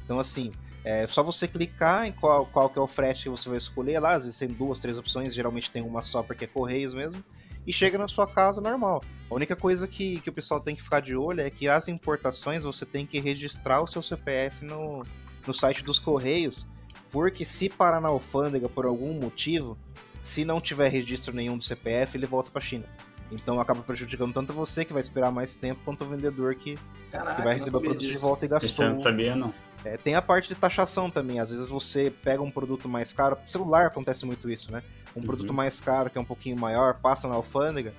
[0.05, 0.50] Então, assim,
[0.83, 4.00] é só você clicar em qual, qual que é o frete que você vai escolher
[4.00, 4.14] lá.
[4.14, 7.22] Às vezes tem duas, três opções, geralmente tem uma só porque é Correios mesmo
[7.66, 9.02] e chega na sua casa normal.
[9.31, 11.88] A única coisa que, que o pessoal tem que ficar de olho é que as
[11.88, 15.05] importações você tem que registrar o seu CPF no,
[15.46, 16.66] no site dos Correios,
[17.11, 19.76] porque se parar na alfândega por algum motivo,
[20.22, 22.85] se não tiver registro nenhum do CPF, ele volta para China.
[23.31, 26.79] Então acaba prejudicando tanto você que vai esperar mais tempo quanto o vendedor que,
[27.11, 28.20] Caraca, que vai receber o produto disso.
[28.20, 28.85] de volta e gastou.
[28.85, 29.52] Eu não sabia, não.
[29.85, 31.40] É, tem a parte de taxação também.
[31.40, 33.37] Às vezes você pega um produto mais caro.
[33.46, 34.83] Celular acontece muito isso, né?
[35.16, 35.26] Um uhum.
[35.26, 37.92] produto mais caro, que é um pouquinho maior, passa na alfândega,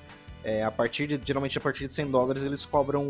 [0.43, 3.10] é, a partir de, geralmente a partir de 100 dólares eles cobram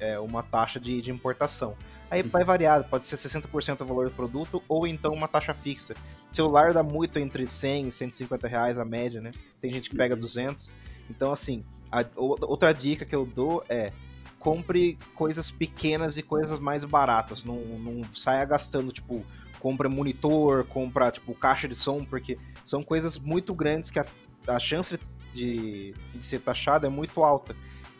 [0.00, 1.76] é, uma taxa de, de importação.
[2.10, 2.28] Aí uhum.
[2.28, 5.94] vai variar, pode ser 60% do valor do produto ou então uma taxa fixa.
[6.30, 9.32] Celular dá muito entre 100 e 150 reais a média, né?
[9.60, 10.68] Tem gente que pega 200.
[10.68, 10.74] Uhum.
[11.10, 13.92] Então, assim, a, outra dica que eu dou é
[14.38, 17.44] compre coisas pequenas e coisas mais baratas.
[17.44, 19.24] Não, não saia gastando, tipo,
[19.60, 24.06] compra monitor, compra, tipo, caixa de som, porque são coisas muito grandes que a,
[24.48, 24.98] a chance
[25.32, 27.54] de, de ser taxada é muito alta.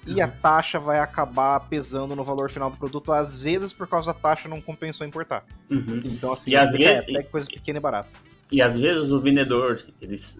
[0.06, 0.24] E uhum.
[0.24, 4.18] a taxa vai acabar pesando no valor final do produto, às vezes por causa da
[4.18, 5.44] taxa não compensou importar.
[5.70, 6.02] Uhum.
[6.04, 8.08] Então, assim, e às é, vezes, pega coisa pequena e barata.
[8.50, 10.38] E às vezes o vendedor, eles,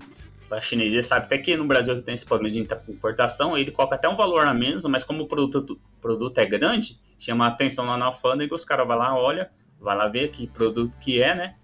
[0.50, 3.94] da chinês, ele sabe até que no Brasil tem esse problema de importação, ele coloca
[3.94, 7.86] até um valor a menos, mas como o produto, produto é grande, chama a atenção
[7.86, 11.34] lá na alfândega, os caras vão lá, olha, vai lá ver que produto que é,
[11.34, 11.54] né?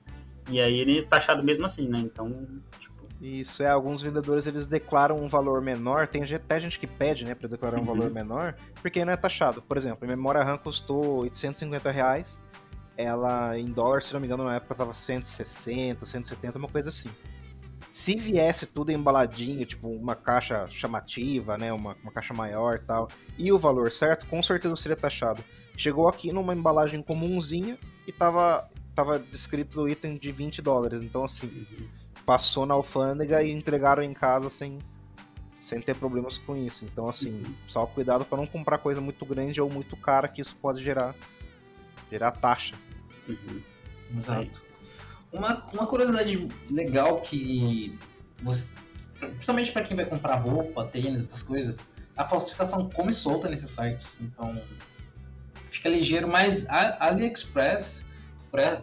[0.49, 1.99] E aí ele é taxado mesmo assim, né?
[1.99, 2.47] Então,
[2.79, 2.99] tipo...
[3.21, 7.35] Isso, é, alguns vendedores eles declaram um valor menor, tem até gente que pede, né,
[7.35, 7.87] para declarar um uhum.
[7.87, 9.61] valor menor, porque não é taxado.
[9.61, 12.45] Por exemplo, a memória RAM custou 850 reais,
[12.97, 17.11] ela em dólar, se não me engano, na época tava 160, 170, uma coisa assim.
[17.91, 23.09] Se viesse tudo embaladinho, tipo uma caixa chamativa, né, uma, uma caixa maior e tal,
[23.37, 25.43] e o valor certo, com certeza seria taxado.
[25.77, 31.01] Chegou aqui numa embalagem comumzinha e tava tava descrito o item de 20 dólares.
[31.03, 31.65] Então, assim,
[32.27, 34.77] passou na alfândega e entregaram em casa sem,
[35.61, 36.85] sem ter problemas com isso.
[36.85, 40.57] Então, assim, só cuidado para não comprar coisa muito grande ou muito cara, que isso
[40.57, 41.15] pode gerar,
[42.11, 42.75] gerar taxa.
[43.29, 43.63] Uhum.
[44.17, 44.65] Exato.
[45.33, 47.97] Uma, uma curiosidade legal que
[48.43, 48.75] você,
[49.21, 54.19] principalmente para quem vai comprar roupa, tênis, essas coisas, a falsificação come solta nesses sites.
[54.21, 54.61] Então,
[55.71, 58.08] fica ligeiro, mas a AliExpress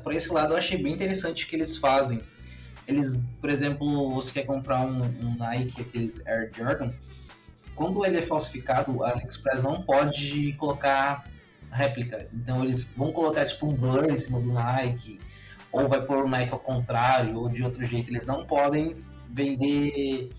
[0.04, 2.22] por esse lado eu achei bem interessante o que eles fazem.
[2.88, 6.92] Eles, por exemplo, você quer comprar um, um Nike, aqueles Air Jordan,
[7.76, 11.28] quando ele é falsificado, a AliExpress não pode colocar
[11.72, 12.28] réplica.
[12.34, 15.20] Então eles vão colocar tipo um blur em cima do Nike,
[15.72, 18.10] ou vai pôr o Nike ao contrário, ou de outro jeito.
[18.10, 18.96] Eles não podem
[19.30, 20.32] vender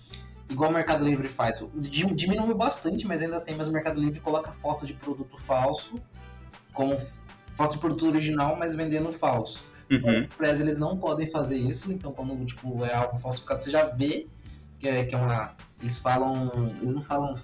[0.49, 1.63] igual o Mercado Livre faz.
[1.75, 6.01] Diminuiu bastante, mas ainda tem, mas o Mercado Livre coloca foto de produto falso
[6.73, 6.97] como
[7.73, 9.65] de produto original, mas vendendo falso.
[9.89, 10.23] Uhum.
[10.23, 14.27] Express, eles não podem fazer isso, então quando tipo, é algo falsificado, você já vê
[14.79, 15.55] que é, que é uma.
[15.81, 16.75] Eles falam.
[16.81, 17.35] Eles não falam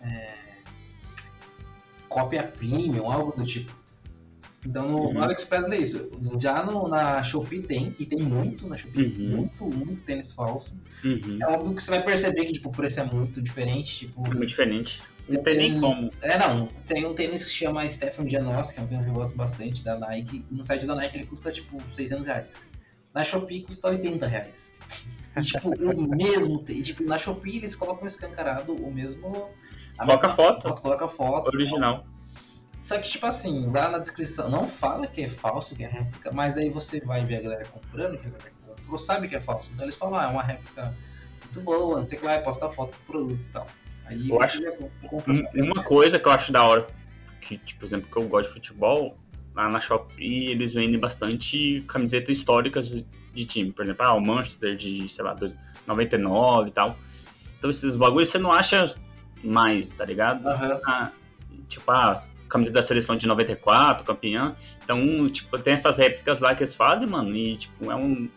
[0.00, 0.34] é,
[2.08, 3.82] cópia premium, algo do tipo.
[4.66, 5.14] Então no, uhum.
[5.14, 6.10] no AliExpress é isso.
[6.38, 9.36] Já no, na Shopee tem, e tem muito na Shopee, uhum.
[9.36, 10.74] muito, muito tênis falso.
[11.04, 11.38] Uhum.
[11.40, 14.06] É óbvio que você vai perceber que tipo, o preço é muito diferente.
[14.06, 15.02] Tipo, muito diferente.
[15.28, 16.10] Não tem nem como.
[16.20, 16.66] É, não.
[16.86, 19.36] Tem um tênis que se chama Stephen Janos, que é um tênis que eu gosto
[19.36, 20.44] bastante, da Nike.
[20.50, 22.66] No site da Nike ele custa, tipo, 600 reais.
[23.14, 24.76] Na Shopee custa 80 reais.
[25.36, 29.50] E, tipo, o mesmo Tipo, na Shopee eles colocam escancarado o mesmo...
[29.96, 30.74] Coloca foto.
[30.74, 31.54] Coloca foto.
[31.54, 32.06] Original.
[32.80, 36.32] Só que, tipo assim, lá na descrição, não fala que é falso, que é réplica,
[36.32, 39.40] mas daí você vai ver a galera comprando, que a galera comprou, sabe que é
[39.40, 39.72] falso.
[39.72, 40.92] Então eles falam, ah, é uma réplica
[41.44, 43.68] muito boa, não sei que lá, posta foto do produto e tal.
[44.12, 44.60] Aí eu acho
[45.54, 46.86] uma coisa que eu acho da hora,
[47.40, 49.16] que, tipo, por exemplo, que eu gosto de futebol,
[49.54, 53.72] lá na Shopee eles vendem bastante camisetas históricas de time.
[53.72, 55.34] Por exemplo, ah, o Manchester de, sei lá,
[55.86, 56.96] 99 e tal.
[57.58, 58.94] Então esses bagulhos você não acha
[59.42, 60.46] mais, tá ligado?
[60.46, 60.80] Uhum.
[60.86, 61.10] Ah,
[61.68, 64.54] tipo, ah, camiseta da seleção de 94, campeã.
[64.84, 68.28] Então, tipo, tem essas réplicas lá que eles fazem, mano, e, tipo, é um...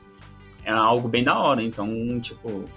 [0.64, 1.62] É algo bem da hora.
[1.62, 2.68] Então, tipo,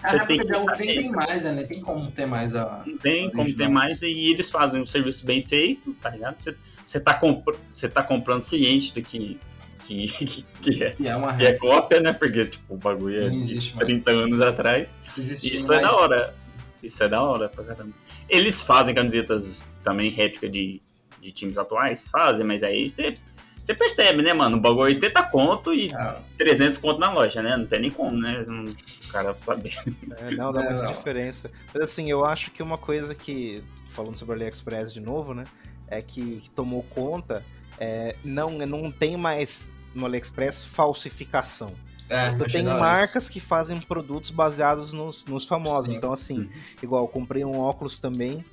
[0.00, 0.48] você ah, tem que.
[0.48, 1.62] Não tem mais, né?
[1.64, 2.82] Tem como ter mais a.
[2.86, 6.40] Não tem a como ter mais e eles fazem um serviço bem feito, tá ligado?
[6.40, 7.46] Você, você, tá, comp...
[7.68, 9.38] você tá comprando ciente do que.
[9.84, 10.06] Que,
[10.62, 12.12] que, é, é, uma que é cópia, né?
[12.12, 14.24] Porque, tipo, o bagulho é de 30 mais.
[14.24, 14.94] anos atrás.
[15.08, 15.80] Isso mais.
[15.80, 16.34] é da hora.
[16.82, 17.92] Isso é da hora pra caramba.
[18.28, 20.80] Eles fazem camisetas também réplica de,
[21.20, 22.02] de times atuais?
[22.02, 23.16] Fazem, mas aí você
[23.62, 24.56] você percebe, né, mano?
[24.56, 26.20] O bagulho 80 conto e ah.
[26.36, 27.56] 300 conto na loja, né?
[27.56, 28.42] Não tem nem como, né?
[28.42, 29.76] O cara saber.
[30.18, 30.92] É, não, dá é, muita não.
[30.92, 31.50] diferença.
[31.72, 35.44] Mas assim, eu acho que uma coisa que, falando sobre o AliExpress de novo, né?
[35.86, 37.44] É que, que tomou conta,
[37.78, 41.74] é, não, não tem mais no AliExpress falsificação.
[42.08, 43.32] É, Você tem marcas isso.
[43.32, 45.86] que fazem produtos baseados nos, nos famosos.
[45.86, 45.96] Sim.
[45.96, 46.50] Então, assim,
[46.82, 48.44] igual, eu comprei um óculos também,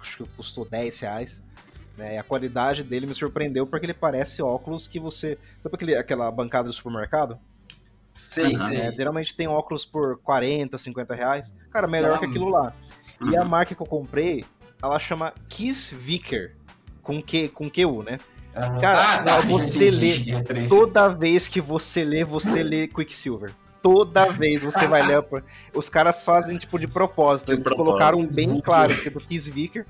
[0.00, 1.44] acho que custou 10 reais.
[1.96, 2.14] Né?
[2.14, 5.38] E a qualidade dele me surpreendeu porque ele parece óculos que você.
[5.62, 7.38] Sabe aquele, aquela bancada do supermercado?
[8.14, 8.76] Sim, sim.
[8.76, 11.58] É, geralmente tem óculos por 40, 50 reais.
[11.70, 12.74] Cara, melhor que aquilo lá.
[13.30, 13.48] E a uhum.
[13.48, 14.44] marca que eu comprei,
[14.82, 16.56] ela chama Kiss Vicker.
[17.02, 18.18] Com Q, com QU, né?
[18.54, 18.80] Uhum.
[18.80, 20.68] Cara, ah, tá, você lê.
[20.68, 23.52] Toda vez que você lê, você lê Quicksilver
[23.82, 25.22] toda vez você vai ler.
[25.74, 27.52] Os caras fazem tipo de propósito.
[27.52, 27.84] Eles propósito.
[27.84, 29.84] colocaram bem claro, tipo Kiss Vicker.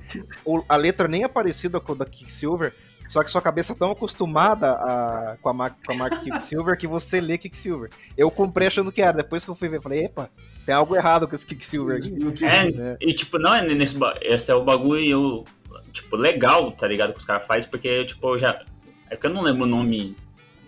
[0.69, 2.73] A letra nem é parecida com a da Kicksilver.
[3.09, 6.79] Só que sua cabeça é tão acostumada a, com, a marca, com a marca Kicksilver
[6.79, 7.91] que você lê Kicksilver.
[8.17, 9.19] Eu comprei achando que era.
[9.19, 10.31] Depois que eu fui ver, falei, epa,
[10.65, 12.45] tem algo errado com esse Kicksilver aqui.
[12.45, 12.97] É, é.
[13.01, 13.99] e tipo, não é nesse.
[14.23, 15.45] Esse é o bagulho,
[15.93, 17.13] tipo, legal, tá ligado?
[17.13, 18.65] Que os caras fazem, porque, tipo, eu já.
[19.11, 20.17] É que eu não lembro o nome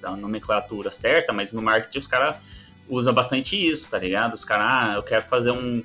[0.02, 2.36] da nomenclatura certa, mas no marketing os caras
[2.88, 4.34] usa bastante isso, tá ligado?
[4.34, 5.82] Os caras, ah, eu quero fazer um,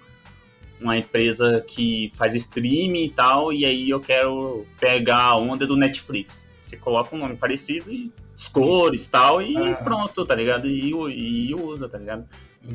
[0.80, 5.76] uma empresa que faz streaming e tal, e aí eu quero pegar a onda do
[5.76, 6.48] Netflix.
[6.60, 9.76] Você coloca um nome parecido e as cores e tal, e ah.
[9.76, 10.68] pronto, tá ligado?
[10.68, 12.26] E, e, usa, tá ligado?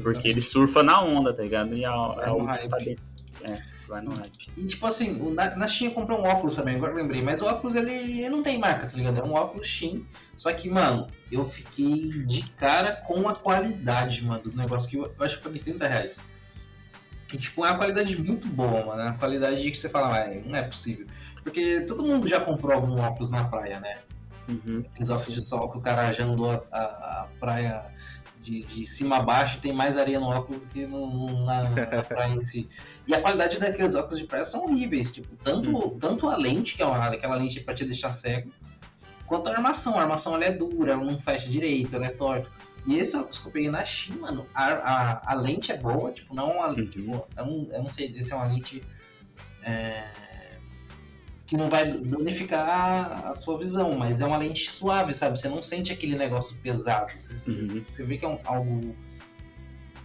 [0.02, 1.74] Porque ele surfa na onda, tá ligado?
[1.74, 3.04] E é, é, é o que tá dentro.
[3.42, 3.73] É.
[3.86, 4.50] Vai no hype.
[4.56, 7.20] E tipo assim, na, na Steam comprou um óculos também, agora eu lembrei.
[7.20, 9.18] Mas o óculos ele, ele não tem marca, tá ligado?
[9.18, 10.06] É um óculos Steam.
[10.34, 15.04] Só que, mano, eu fiquei de cara com a qualidade, mano, do negócio que eu,
[15.18, 16.26] eu acho que paguei 30 reais.
[17.32, 19.02] E tipo, é uma qualidade muito boa, mano.
[19.02, 21.06] É uma qualidade que você fala, ah, não é possível.
[21.42, 23.98] Porque todo mundo já comprou algum óculos na praia, né?
[24.48, 24.84] Uhum.
[24.92, 27.84] Aqueles óculos de sol que o cara já andou a, a, a praia
[28.44, 32.02] de, de cima a baixo tem mais areia no óculos do que no, na, na
[32.02, 32.68] praia em si.
[33.06, 35.98] E a qualidade daqueles óculos de praia são horríveis, tipo, tanto, hum.
[35.98, 38.52] tanto a lente, que é uma, aquela lente para te deixar cego,
[39.26, 39.98] quanto a armação.
[39.98, 42.50] A armação ela é dura, ela não fecha direito, ela é torta.
[42.86, 46.12] E esse óculos que eu peguei na China, mano, a, a, a lente é boa,
[46.12, 46.86] tipo, não é uma, uhum.
[46.86, 48.84] tipo, eu, não, eu não sei dizer se é uma lente
[49.62, 50.04] é,
[51.46, 55.38] que não vai danificar a sua visão, mas é uma lente suave, sabe?
[55.38, 57.12] Você não sente aquele negócio pesado.
[57.12, 57.84] Você, uhum.
[57.88, 58.96] você vê que é um, algo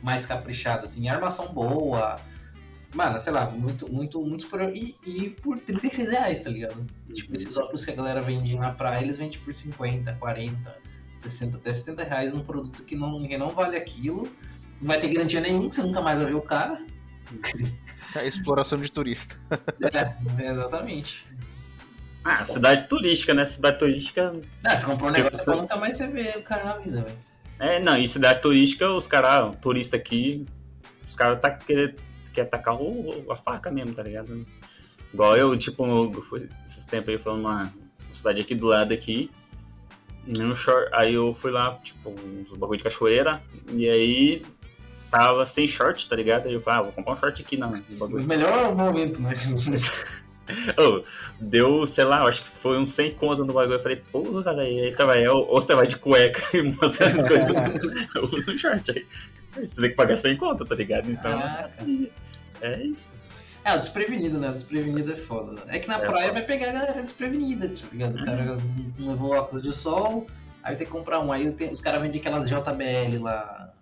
[0.03, 1.07] mais caprichado, assim.
[1.07, 2.19] Armação boa.
[2.93, 4.75] Mano, sei lá, muito, muito, muito superior.
[4.75, 6.77] E, e por 36 reais, tá ligado?
[6.77, 7.13] Uhum.
[7.13, 10.77] Tipo, esses óculos que a galera vende na praia, eles vendem por 50, 40,
[11.15, 14.23] 60, até 70 reais num produto que não, que não vale aquilo.
[14.81, 16.85] Não vai ter garantia nenhuma, que você nunca mais vai ver o cara.
[18.15, 19.35] É exploração de turista.
[19.93, 21.27] É, exatamente.
[22.25, 23.45] Ah, cidade turística, né?
[23.45, 24.33] Cidade turística.
[24.63, 25.51] Ah, você comprou um negócio você...
[25.51, 27.17] nunca mais você vê o cara na vida, velho.
[27.59, 30.43] É, não, em cidade turística, os caras, turista aqui,
[31.07, 32.01] os caras tá querendo
[32.33, 34.45] quer atacar o, a faca mesmo, tá ligado?
[35.13, 37.73] Igual eu, tipo, eu fui esses tempos aí falando uma
[38.11, 39.29] cidade aqui do lado aqui.
[40.25, 44.41] No short, aí eu fui lá, tipo, uns bagulho de cachoeira, e aí
[45.09, 46.47] tava sem short, tá ligado?
[46.47, 48.23] Aí eu falei, ah, vou comprar um short aqui no bagulho.
[48.23, 49.33] O melhor momento, né?
[50.77, 51.03] oh,
[51.39, 53.75] deu, sei lá, acho que foi uns 100 conto no bagulho.
[53.75, 57.05] Eu falei, porra, cara, aí você vai, ou, ou você vai de cueca e mostra
[57.05, 57.55] essas coisas,
[58.15, 59.05] eu uso um short aí.
[59.65, 61.11] Você tem que pagar 100 conto, tá ligado?
[61.11, 62.09] Então, ah, assim,
[62.61, 63.11] é isso.
[63.63, 64.49] É, o desprevenido, né?
[64.49, 65.61] O desprevenido é foda.
[65.67, 66.33] É que na é praia foda.
[66.33, 68.15] vai pegar a galera desprevenida, tá ligado?
[68.15, 68.93] O cara uhum.
[68.97, 70.27] não levou óculos de sol,
[70.63, 71.31] aí tem que comprar um.
[71.31, 73.73] Aí tem, os caras vendem aquelas JBL lá,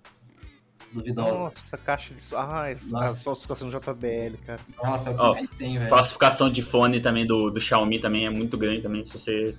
[0.91, 1.43] duvidosa.
[1.43, 2.36] Nossa, caixa de.
[2.36, 4.60] Ah, a falsificação JBL, cara.
[4.84, 5.89] Nossa, é o que oh, mais tem, velho.
[5.89, 9.56] Falsificação de fone também do, do Xiaomi também é muito grande também, se você.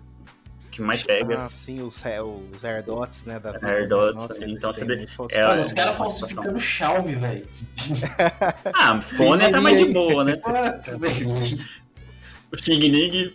[0.70, 1.46] que mais pega.
[1.46, 2.02] Ah, sim, os,
[2.54, 3.38] os AirDots, né?
[3.38, 4.84] Da AirDots, Nossa, então você.
[5.32, 7.46] É, Mano, os caras falsificando Xiaomi, velho.
[8.74, 10.40] ah, fone é até mais de boa, né?
[12.52, 13.34] o Xing Ling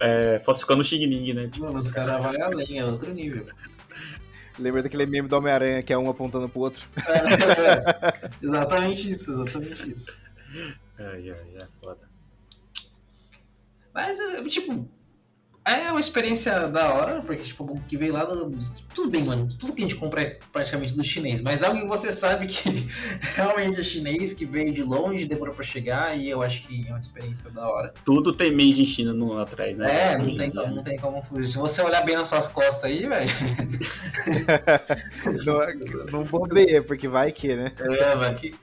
[0.00, 1.50] é, falsificando o Xing Ling, né?
[1.58, 3.46] Mano, os caras vão além, é outro nível.
[4.58, 6.86] Lembra daquele meme do Homem-Aranha que é um apontando pro outro?
[7.08, 10.16] É, é, exatamente isso, exatamente isso.
[10.98, 12.08] Ai, ai, é foda.
[13.92, 14.88] Mas, tipo,
[15.66, 18.24] É uma experiência da hora, porque tipo, o que veio lá.
[18.24, 18.50] Do...
[18.94, 19.48] Tudo bem, mano.
[19.58, 21.40] Tudo que a gente compra é praticamente do chinês.
[21.40, 22.86] Mas algo que você sabe que
[23.34, 26.90] realmente é chinês, que veio de longe, demorou pra chegar, e eu acho que é
[26.90, 27.94] uma experiência da hora.
[28.04, 30.12] Tudo tem made in China no, atrás, né?
[30.12, 31.46] É, não tem, como, não tem como fugir.
[31.48, 33.30] Se você olhar bem nas suas costas aí, velho.
[36.12, 37.72] não, não bobeia, porque vai que, né?
[37.80, 38.54] É, vai que.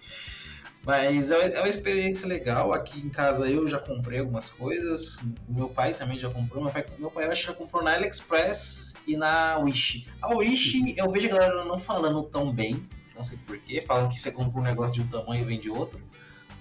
[0.84, 2.74] Mas é, é uma experiência legal.
[2.74, 5.20] Aqui em casa eu já comprei algumas coisas.
[5.48, 6.64] Meu pai também já comprou.
[6.64, 10.08] Meu pai, meu pai acho que já comprou na AliExpress e na Wish.
[10.22, 12.84] A Wish eu vejo a galera não falando tão bem.
[13.16, 13.82] Não sei porquê.
[13.82, 16.02] Falam que você compra um negócio de um tamanho e vende outro.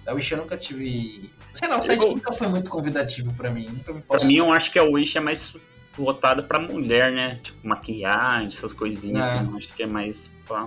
[0.05, 1.31] A Wish eu nunca tive.
[1.53, 2.11] Sei lá, o site eu...
[2.11, 3.67] nunca foi muito convidativo para mim.
[3.67, 4.19] Nunca me posso...
[4.19, 5.55] Pra mim, eu acho que a Wish é mais
[5.93, 7.39] voltada pra mulher, né?
[7.41, 9.27] Tipo, maquiagem, essas coisinhas.
[9.27, 9.31] É.
[9.31, 10.63] Assim, acho que é mais pra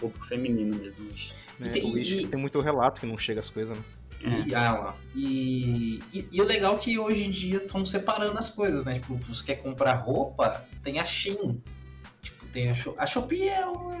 [0.00, 1.06] público feminino mesmo.
[1.60, 2.26] É, o Wish e...
[2.26, 3.84] tem muito relato que não chega as coisas, né?
[4.46, 4.96] E, ah, lá.
[5.14, 8.98] E, e, e, o legal é que hoje em dia estão separando as coisas, né?
[8.98, 11.62] Tipo, se você quer comprar roupa, tem a Shein.
[12.56, 12.98] Tem a, Shopee.
[12.98, 13.96] a Shopee é uma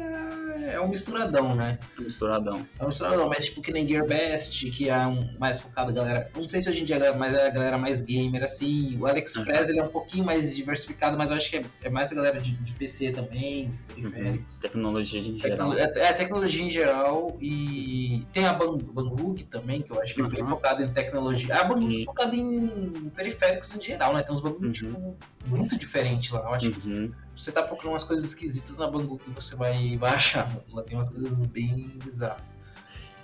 [0.66, 1.78] é um misturadão, né?
[1.98, 2.66] Misturadão.
[2.78, 6.30] É um misturadão, mas tipo que nem Gearbest, que é um mais focado galera.
[6.34, 8.96] Não sei se hoje em dia é mas é a galera mais gamer, assim.
[8.98, 9.74] O AliExpress uhum.
[9.74, 12.40] ele é um pouquinho mais diversificado, mas eu acho que é, é mais a galera
[12.40, 14.54] de, de PC também, periféricos.
[14.54, 14.62] Uhum.
[14.62, 15.72] Tecnologia em geral.
[15.74, 20.28] é, é, tecnologia em geral e tem a Banggood também, que eu acho que uhum.
[20.28, 20.48] é bem uhum.
[20.48, 21.56] focada em tecnologia.
[21.56, 24.22] A Banggood é focada em periféricos em geral, né?
[24.22, 24.72] Tem uns Banggood, uhum.
[24.72, 26.40] tipo, muito diferentes lá.
[26.40, 29.96] Eu acho que uhum você tá procurando umas coisas esquisitas na Bangu que você vai,
[29.98, 30.50] vai achar.
[30.72, 32.42] Lá tem umas coisas bem bizarras.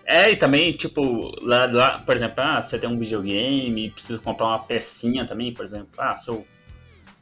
[0.05, 4.19] É, e também, tipo, lá, lá, por exemplo, ah, você tem um videogame e precisa
[4.19, 6.45] comprar uma pecinha também, por exemplo, ah, seu,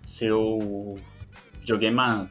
[0.04, 0.98] seu
[1.60, 2.26] videogame, ah,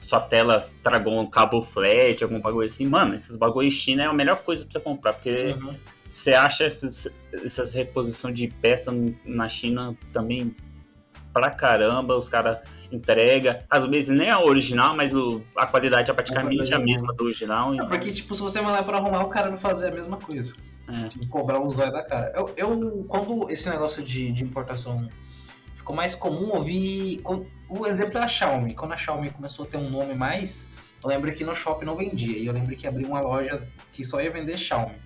[0.00, 4.12] sua tela tragou um cabo flat, algum bagulho assim, mano, esses bagulho China é a
[4.12, 5.76] melhor coisa pra você comprar, porque uhum.
[6.08, 7.06] você acha esses,
[7.44, 8.92] essas reposição de peça
[9.24, 10.56] na China também
[11.32, 12.58] pra caramba, os caras
[12.90, 13.64] entrega.
[13.68, 17.74] Às vezes nem a original, mas o, a qualidade é praticamente a mesma do original.
[17.74, 17.88] Então...
[17.88, 20.54] porque, tipo, se você mandar pra arrumar, o cara vai fazer a mesma coisa.
[20.88, 21.08] É.
[21.08, 22.32] Tipo, cobrar o zóio da cara.
[22.34, 25.08] Eu, eu, quando esse negócio de, de importação
[25.74, 27.20] ficou mais comum, eu vi.
[27.68, 28.74] O exemplo é a Xiaomi.
[28.74, 30.70] Quando a Xiaomi começou a ter um nome mais,
[31.02, 32.38] eu lembro que no shopping não vendia.
[32.38, 35.05] E eu lembro que abriu uma loja que só ia vender Xiaomi.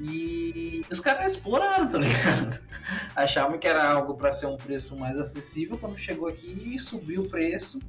[0.00, 2.58] E os caras exploraram, tá ligado?
[3.16, 7.28] Achavam que era algo para ser um preço mais acessível, quando chegou aqui subiu o
[7.28, 7.80] preço.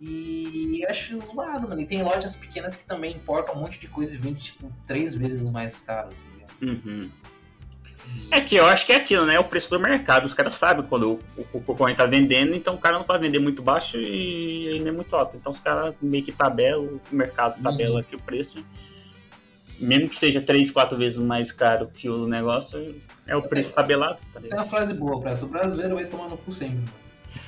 [0.00, 1.80] E acho zoado, mano.
[1.80, 5.14] E tem lojas pequenas que também importam um monte de coisa e vendem, tipo, três
[5.14, 6.86] vezes mais caro, tá ligado?
[6.86, 7.10] Uhum.
[8.30, 9.34] É que eu acho que é aquilo, né?
[9.34, 10.24] É o preço do mercado.
[10.24, 13.62] Os caras sabem quando o, concorrente tá vendendo, então o cara não pode vender muito
[13.62, 15.36] baixo e nem muito alto.
[15.36, 18.00] Então os caras meio que tabela, o mercado tabela uhum.
[18.00, 18.64] aqui o preço
[19.80, 22.94] mesmo que seja três, quatro vezes mais caro que o negócio,
[23.26, 24.18] é o preço tabelado.
[24.32, 25.46] Tá Tem uma frase boa pra essa.
[25.46, 26.84] O brasileiro vai tomar no cu sempre.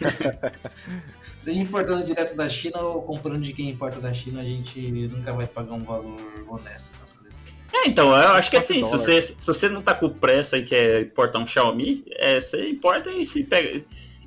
[1.38, 5.32] Seja importando direto da China ou comprando de quem importa da China, a gente nunca
[5.32, 7.56] vai pagar um valor honesto nas coisas.
[7.72, 10.64] É, então, eu acho que assim, se você, se você não tá com pressa e
[10.64, 13.82] quer importar um Xiaomi, é, você importa e se pega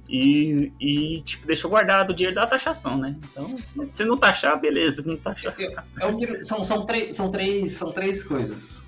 [0.07, 3.15] e, e tipo, deixou guardado o dinheiro da taxação, né?
[3.31, 5.53] Então, se, se não taxar, beleza, não taxar.
[5.59, 8.87] É, é são, são, três, são, três, são três coisas.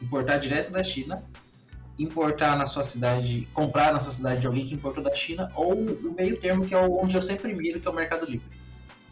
[0.00, 1.24] Importar direto da China,
[1.98, 5.74] importar na sua cidade, comprar na sua cidade de alguém que importou da China, ou
[5.74, 8.46] o meio termo, que é onde eu sempre miro, que é o Mercado Livre.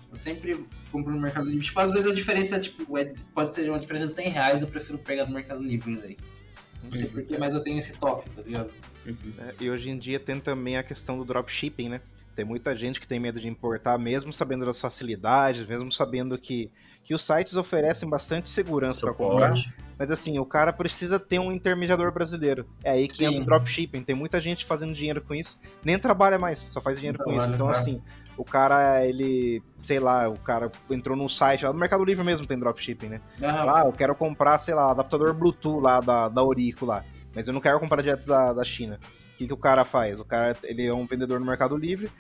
[0.09, 1.65] Eu sempre compro no Mercado Livre.
[1.65, 4.69] Tipo, às vezes a diferença tipo, é, pode ser uma diferença de 100 reais, eu
[4.69, 6.17] prefiro pegar no Mercado Livre daí.
[6.83, 7.15] Não sei uhum.
[7.15, 8.71] porquê, mas eu tenho esse toque, tá ligado?
[9.07, 9.35] Uhum.
[9.39, 12.01] É, e hoje em dia tem também a questão do dropshipping, né?
[12.35, 16.71] Tem muita gente que tem medo de importar, mesmo sabendo das facilidades, mesmo sabendo que,
[17.05, 19.55] que os sites oferecem bastante segurança para comprar.
[19.99, 22.67] Mas assim, o cara precisa ter um intermediador brasileiro.
[22.83, 23.27] É aí que Sim.
[23.27, 24.03] entra o dropshipping.
[24.03, 27.51] Tem muita gente fazendo dinheiro com isso, nem trabalha mais, só faz dinheiro com isso.
[27.51, 28.01] Então, assim,
[28.39, 32.47] o cara, ele, sei lá, o cara entrou num site lá do Mercado Livre mesmo,
[32.47, 33.21] tem dropshipping, né?
[33.43, 37.05] Ah, eu quero comprar, sei lá, adaptador Bluetooth lá da, da Orico lá.
[37.35, 38.99] Mas eu não quero comprar direto da, da China.
[39.35, 40.21] O que, que o cara faz?
[40.21, 42.11] O cara ele é um vendedor no Mercado Livre,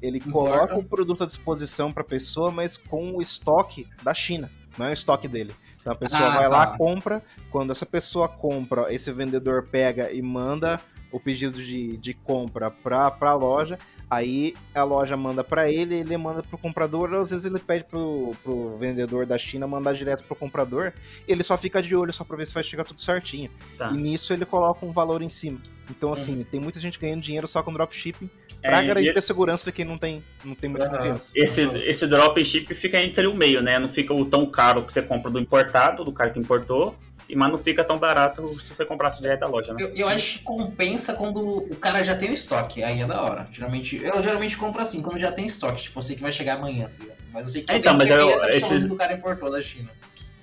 [0.00, 4.50] ele coloca o produto à disposição para a pessoa, mas com o estoque da China,
[4.78, 5.54] não é o estoque dele.
[5.80, 6.48] Então a pessoa ah, vai tá.
[6.48, 10.80] lá, compra, quando essa pessoa compra, esse vendedor pega e manda
[11.12, 13.78] o pedido de, de compra para a loja,
[14.10, 18.34] Aí a loja manda para ele, ele manda pro comprador, às vezes ele pede pro,
[18.42, 20.92] pro vendedor da China mandar direto pro comprador,
[21.28, 23.48] ele só fica de olho só pra ver se vai chegar tudo certinho.
[23.78, 23.90] Tá.
[23.92, 25.60] E nisso ele coloca um valor em cima.
[25.88, 26.44] Então, assim, uhum.
[26.44, 28.30] tem muita gente ganhando dinheiro só com dropshipping
[28.62, 31.32] pra é, garantir a segurança de quem não tem, não tem muita confiança.
[31.38, 33.78] Esse, esse dropship fica entre o meio, né?
[33.78, 36.94] Não fica o tão caro que você compra do importado, do cara que importou,
[37.36, 39.82] mas não fica tão barato se você comprasse direto da loja, né?
[39.82, 43.22] Eu, eu, acho que compensa quando o cara já tem o estoque, aí é da
[43.22, 43.48] hora.
[43.52, 46.56] Geralmente, eu geralmente compro assim, quando já tem estoque, tipo, eu sei que vai chegar
[46.56, 47.12] amanhã, filho.
[47.32, 48.86] Mas eu sei que é, então, mas eu, esses...
[48.86, 49.90] do cara importou da China.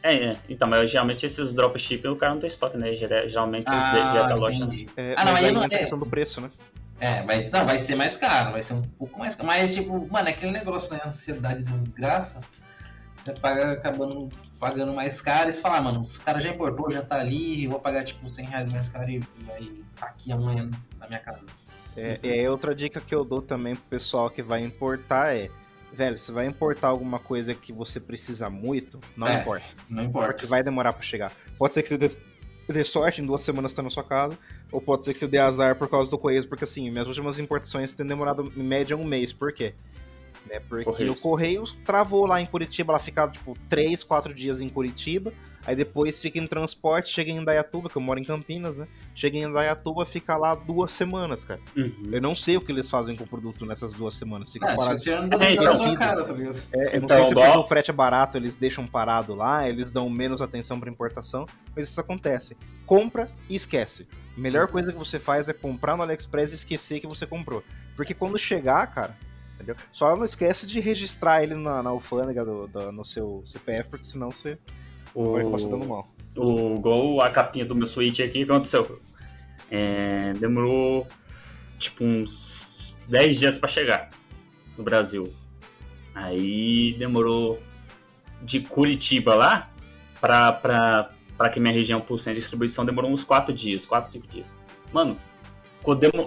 [0.03, 2.93] É, é, então, mas geralmente esses dropshipping o cara não tem estoque, né?
[2.93, 4.65] Geralmente ah, direto da loja.
[4.65, 4.85] Né?
[4.95, 6.49] É, ah, não, aí não é questão do preço, né?
[6.99, 9.47] É, mas não, vai ser mais caro, vai ser um pouco mais caro.
[9.47, 11.01] Mas, tipo, mano, é aquele negócio, né?
[11.05, 12.41] Ansiedade da desgraça.
[13.27, 16.89] Você paga acabando pagando mais caro e você fala, ah, mano, o cara já importou,
[16.89, 20.69] já tá ali, vou pagar tipo 100 reais mais caro e vai tá aqui amanhã
[20.97, 21.45] na minha casa.
[21.97, 25.49] É, é, outra dica que eu dou também pro pessoal que vai importar é,
[25.91, 29.65] velho, você vai importar alguma coisa que você precisa muito, não é, importa.
[29.89, 30.29] Não importa.
[30.29, 31.33] Porque vai demorar para chegar.
[31.57, 32.07] Pode ser que você dê,
[32.69, 34.37] dê sorte, em duas semanas tá na sua casa,
[34.71, 37.39] ou pode ser que você dê azar por causa do Correios, porque assim, minhas últimas
[37.39, 39.33] importações têm demorado em média um mês.
[39.33, 39.75] Por quê?
[40.47, 40.59] Né?
[40.67, 41.17] Porque Correios.
[41.17, 45.33] o Correios travou lá em Curitiba, ela ficava tipo 3, 4 dias em Curitiba,
[45.65, 48.87] aí depois fica em transporte, chega em Indaiatuba, que eu moro em Campinas, né?
[49.13, 51.59] Chega em Indaiatuba, fica lá duas semanas, cara.
[51.75, 52.09] Uhum.
[52.11, 54.51] Eu não sei o que eles fazem com o produto nessas duas semanas.
[54.51, 54.97] Fica é, parado.
[54.97, 58.37] É, então, cara, tá é, eu não então, sei se porque o frete é barato,
[58.37, 61.45] eles deixam parado lá, eles dão menos atenção para importação,
[61.75, 62.57] mas isso acontece.
[62.85, 64.07] Compra e esquece.
[64.37, 67.63] A melhor coisa que você faz é comprar no AliExpress e esquecer que você comprou.
[67.95, 69.17] Porque quando chegar, cara,
[69.67, 69.75] entendeu?
[69.91, 74.05] Só não esquece de registrar ele na, na alfândega do, do, no seu CPF, porque
[74.05, 74.57] senão você
[75.13, 75.33] o...
[75.33, 76.07] vai passar dando mal.
[76.35, 79.01] O Gol, a capinha do meu Switch aqui, o que aconteceu?
[79.69, 81.07] É, demorou
[81.79, 84.09] tipo uns 10 dias para chegar
[84.77, 85.33] no Brasil.
[86.13, 87.59] Aí demorou
[88.41, 89.69] de Curitiba lá
[90.21, 94.27] pra, pra, pra que minha região fosse a distribuição, demorou uns 4 dias, 4, 5
[94.27, 94.53] dias.
[94.93, 95.17] Mano,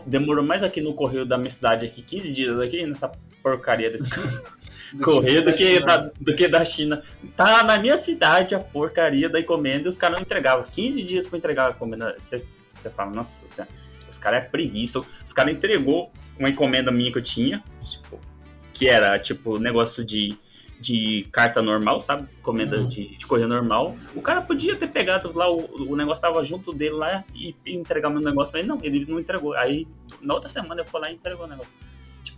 [0.07, 3.11] demorou mais aqui no correio da minha cidade aqui, 15 dias aqui, nessa
[3.43, 4.09] porcaria desse
[5.03, 7.03] correio do que, da, do que da China.
[7.37, 10.65] Tá na minha cidade a porcaria da encomenda e os caras não entregavam.
[10.71, 12.17] 15 dias pra entregar a encomenda.
[12.19, 13.67] Você, você fala, nossa, você,
[14.11, 15.03] os caras é preguiça.
[15.25, 18.19] Os caras entregou uma encomenda minha que eu tinha, tipo,
[18.73, 20.39] que era tipo negócio de
[20.81, 22.27] de carta normal, sabe?
[22.39, 22.89] Encomenda uhum.
[22.89, 23.97] de, de correio normal.
[24.15, 27.75] O cara podia ter pegado lá, o, o negócio tava junto dele lá e, e
[27.77, 29.53] entregar meu negócio, mas não, ele não entregou.
[29.55, 29.87] Aí,
[30.23, 31.71] na outra semana, eu fui lá e entregou o negócio.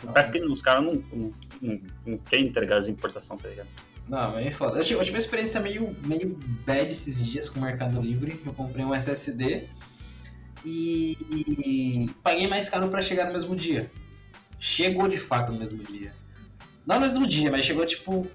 [0.02, 1.30] Tipo, parece que os caras não, não,
[1.60, 3.68] não, não querem entregar as importações, tá ligado?
[4.08, 4.78] Não, é foda.
[4.78, 6.36] Eu tive, eu tive uma experiência meio, meio
[6.66, 8.42] bad esses dias com o Mercado Livre.
[8.44, 9.68] Eu comprei um SSD
[10.64, 13.88] e, e paguei mais caro para chegar no mesmo dia.
[14.58, 16.12] Chegou de fato no mesmo dia.
[16.84, 18.26] Não no mesmo dia, mas chegou tipo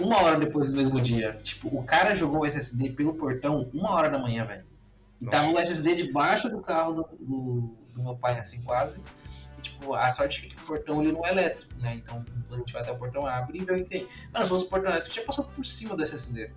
[0.00, 1.38] uma hora depois do mesmo dia.
[1.44, 4.64] Tipo, o cara jogou o SSD pelo portão uma hora da manhã, velho.
[5.20, 9.00] E tava o SSD debaixo do carro do, do, do, meu pai, assim, quase.
[9.64, 11.94] Tipo, a sorte é que o portão ele não é elétrico, né?
[11.94, 14.06] Então, quando a gente vai até o portão, abre e vê o que tem.
[14.32, 16.50] Mano, se fosse o portão elétrico, tinha passado por cima do SSD.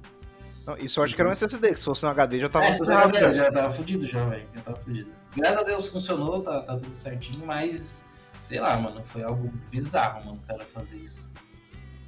[0.65, 2.73] Não, e sorte que era um SSD, que se fosse um HD já tava é,
[2.73, 4.47] se HD, já tava fudido já, velho.
[4.53, 5.11] Já tava fudido.
[5.35, 10.25] Graças a Deus funcionou, tá, tá tudo certinho, mas sei lá, mano, foi algo bizarro,
[10.25, 11.33] mano, o cara fazer isso.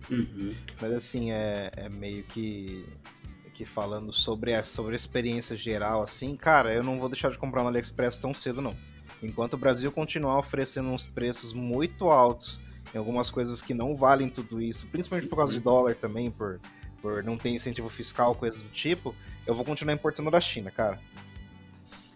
[0.09, 0.53] Uhum.
[0.81, 2.85] Mas assim, é, é meio que
[3.59, 7.37] que falando sobre a, sobre a experiência geral, assim, cara, eu não vou deixar de
[7.37, 8.73] comprar no AliExpress tão cedo, não.
[9.21, 12.61] Enquanto o Brasil continuar oferecendo uns preços muito altos
[12.93, 16.59] em algumas coisas que não valem tudo isso, principalmente por causa de dólar também, por,
[17.01, 19.13] por não ter incentivo fiscal, coisas do tipo,
[19.45, 20.99] eu vou continuar importando da China, cara.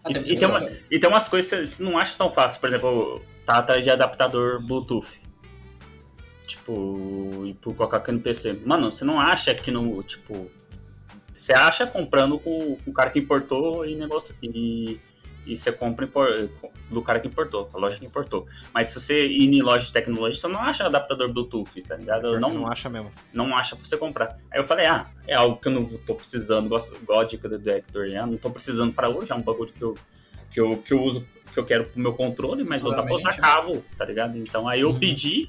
[0.08, 2.68] E, e, tem, uma, e tem umas coisas que você não acha tão fácil, por
[2.68, 5.24] exemplo, tá atrás de adaptador Bluetooth.
[6.46, 8.60] Tipo, e por colocar aqui no PC.
[8.66, 10.02] Mano, você não acha que no.
[10.02, 10.50] Tipo.
[11.34, 14.34] Você acha comprando com, com o cara que importou e negócio.
[14.42, 15.00] E,
[15.46, 16.08] e você compra
[16.90, 18.46] do cara que importou, a loja que importou.
[18.72, 22.38] Mas se você ir em loja de tecnologia, você não acha adaptador Bluetooth, tá ligado?
[22.38, 23.10] Não, não acha mesmo.
[23.32, 24.36] Não acha pra você comprar.
[24.50, 26.66] Aí eu falei, ah, é algo que eu não tô precisando,
[27.02, 28.24] igual a dica do Hector, né?
[28.24, 29.94] Não tô precisando para hoje, é um bagulho que eu,
[30.50, 33.14] que eu, que eu uso, que eu quero pro meu controle, mas eu dá pra
[33.14, 34.36] usar cabo, tá ligado?
[34.36, 34.98] Então aí eu uhum.
[34.98, 35.48] pedi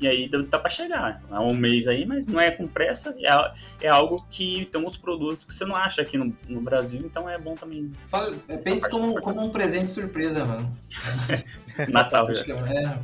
[0.00, 1.22] e aí tá para chegar.
[1.30, 3.14] Há um mês aí, mas não é com pressa.
[3.18, 7.00] É, é algo que tem uns produtos que você não acha aqui no, no Brasil,
[7.04, 7.90] então é bom também.
[8.06, 10.70] Fala, é, pense como, como um presente surpresa, mano.
[11.88, 12.44] Natal acho.
[12.44, 12.98] Que é,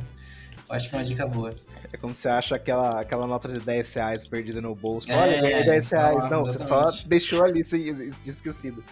[0.69, 1.53] acho que é uma dica boa.
[1.91, 5.11] É quando você acha aquela, aquela nota de 10 reais perdida no bolso.
[5.11, 6.29] É, Olha, ganhei 10 reais.
[6.29, 7.87] Não, você só deixou ali sem
[8.25, 8.83] esquecido.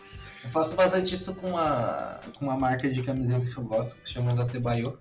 [0.44, 4.08] Eu faço bastante isso com uma, com uma marca de camiseta que eu gosto, que
[4.08, 4.98] se chama Datebayo.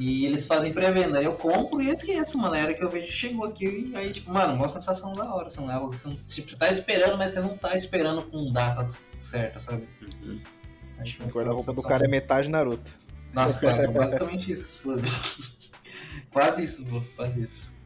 [0.00, 1.20] E eles fazem pré-venda.
[1.22, 2.56] Eu compro e esqueço, mano.
[2.56, 5.48] Hora que eu vejo, chegou aqui e aí, tipo, mano, uma sensação da hora.
[5.48, 8.86] Assim, é você, não, tipo, você tá esperando, mas você não tá esperando com data
[9.18, 9.86] certa, sabe?
[10.00, 10.40] Uhum.
[10.98, 12.90] Acho que a roupa do cara é metade Naruto.
[13.34, 14.80] Nossa, cara, é basicamente isso.
[16.32, 17.76] quase isso, quase isso.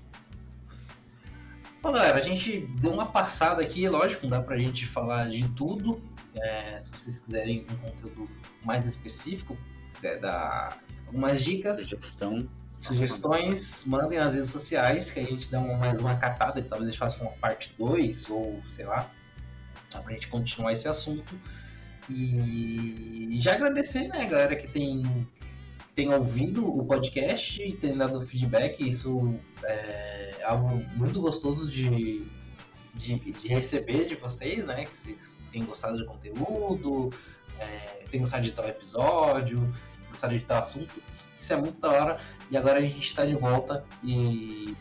[1.83, 5.49] Bom, galera, a gente deu uma passada aqui, lógico, não dá pra gente falar de
[5.49, 6.01] tudo.
[6.33, 8.31] É, se vocês quiserem um conteúdo
[8.65, 9.59] mais específico,
[9.91, 12.49] quiser dar algumas dicas, Sugestão.
[12.75, 16.89] sugestões, mandem nas redes sociais, que a gente dá uma, mais uma catada, e talvez
[16.89, 19.11] a gente faça uma parte 2, ou sei lá,
[19.91, 21.39] pra gente continuar esse assunto.
[22.11, 25.27] E já agradecer, né, galera que tem,
[25.95, 32.27] tem ouvido o podcast e tem dado feedback, isso é algo muito gostoso de,
[32.95, 37.11] de, de receber de vocês, né, que vocês têm gostado do conteúdo,
[37.59, 39.73] é, têm gostado de tal episódio,
[40.15, 41.03] gostado de tal assunto,
[41.39, 42.19] isso é muito da hora.
[42.51, 44.75] E agora a gente está de volta e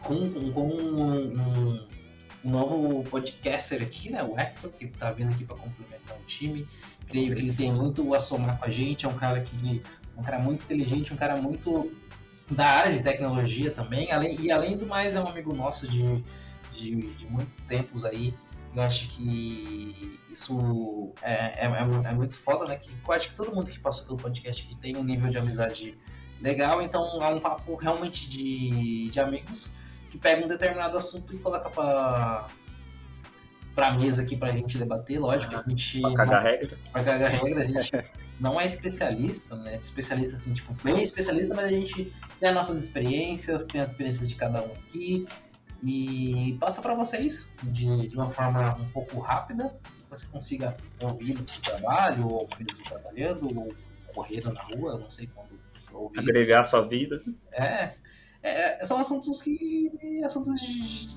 [0.00, 1.86] com, com, com um, um,
[2.44, 4.22] um, novo podcaster aqui, né?
[4.22, 6.66] O Hector, que está vindo aqui para complementar o time.
[7.06, 9.04] Creio que ele tem muito a somar com a gente.
[9.04, 9.82] É um cara que
[10.16, 11.92] um cara muito inteligente, um cara muito
[12.50, 14.10] da área de tecnologia também.
[14.10, 16.24] Além, e além do mais, é um amigo nosso de,
[16.72, 18.34] de, de muitos tempos aí.
[18.74, 22.76] Eu acho que isso é, é, é, é, muito foda, né?
[22.76, 25.38] Que eu acho que todo mundo que passou pelo podcast aqui tem um nível de
[25.38, 25.94] amizade
[26.40, 29.72] legal, então é um papo realmente de, de amigos
[30.10, 32.46] que pegam um determinado assunto e coloca pra,
[33.74, 36.00] pra mesa aqui pra gente debater, lógico, a gente...
[36.00, 36.78] Pra cagar não, regra.
[36.92, 37.90] Pra cagar regra, a gente
[38.40, 39.76] não é especialista, né?
[39.76, 44.28] Especialista assim, tipo, bem especialista, mas a gente tem as nossas experiências, tem as experiências
[44.28, 45.26] de cada um aqui,
[45.82, 51.34] e passa para vocês de, de uma forma um pouco rápida, que você consiga ouvir
[51.34, 52.48] no seu trabalho, ou
[52.84, 53.74] trabalhando, ou
[54.14, 56.18] correndo na rua, não sei quando você ouvir.
[56.18, 57.22] Agregar a sua vida.
[57.52, 57.94] É,
[58.42, 59.90] é, são assuntos que.
[60.24, 61.16] assuntos de,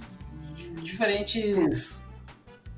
[0.55, 2.09] de, diferentes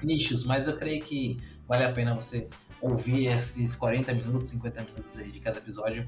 [0.01, 2.47] nichos, mas eu creio que vale a pena você
[2.81, 6.07] ouvir esses 40 minutos, 50 minutos aí de cada episódio.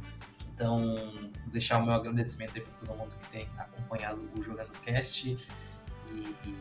[0.54, 0.96] Então,
[1.44, 5.38] vou deixar o meu agradecimento aí para todo mundo que tem acompanhado o Jogando Cast.
[6.18, 6.58] E, e,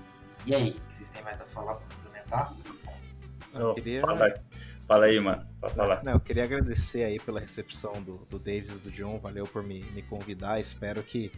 [0.46, 2.54] e aí, vocês têm mais a falar para complementar?
[3.54, 4.00] Eu queria...
[4.00, 4.34] fala,
[4.86, 5.46] fala aí, mano.
[5.61, 6.04] Pode falar.
[6.04, 9.18] Não, eu queria agradecer aí pela recepção do, do David e do John.
[9.18, 10.61] Valeu por me, me convidar.
[10.61, 11.32] Espero que,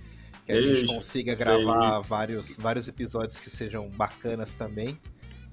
[0.45, 4.99] que a gente consiga gravar vários, vários episódios que sejam bacanas também,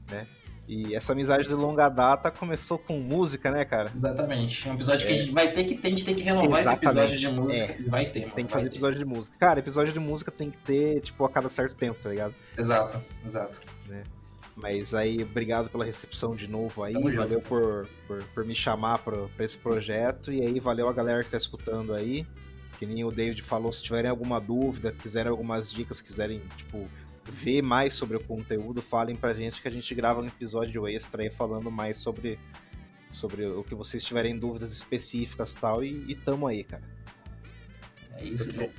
[0.09, 0.27] né?
[0.67, 3.91] E essa amizade de longa data começou com música, né, cara?
[3.95, 4.67] Exatamente.
[4.67, 5.07] É um episódio é.
[5.07, 6.85] que a gente vai ter que, a gente tem que renovar Exatamente.
[6.85, 7.73] esse episódio de música.
[7.73, 7.89] É.
[7.89, 8.73] Vai ter, mano, Tem que fazer ter.
[8.73, 9.37] episódio de música.
[9.39, 12.33] Cara, episódio de música tem que ter, tipo, a cada certo tempo, tá ligado?
[12.57, 13.61] Exato, exato.
[13.87, 14.03] Né?
[14.55, 16.93] Mas aí, obrigado pela recepção de novo aí.
[16.93, 20.31] Tamo valeu por, por, por, me chamar pra, pra esse projeto.
[20.31, 22.25] E aí, valeu a galera que tá escutando aí.
[22.79, 26.87] Que nem o David falou, se tiverem alguma dúvida, quiserem algumas dicas, quiserem, tipo,
[27.27, 31.23] ver mais sobre o conteúdo, falem pra gente que a gente grava um episódio extra
[31.23, 32.39] aí falando mais sobre,
[33.11, 36.83] sobre o que vocês tiverem dúvidas específicas tal, e, e tamo aí, cara.
[38.15, 38.71] É isso, eu,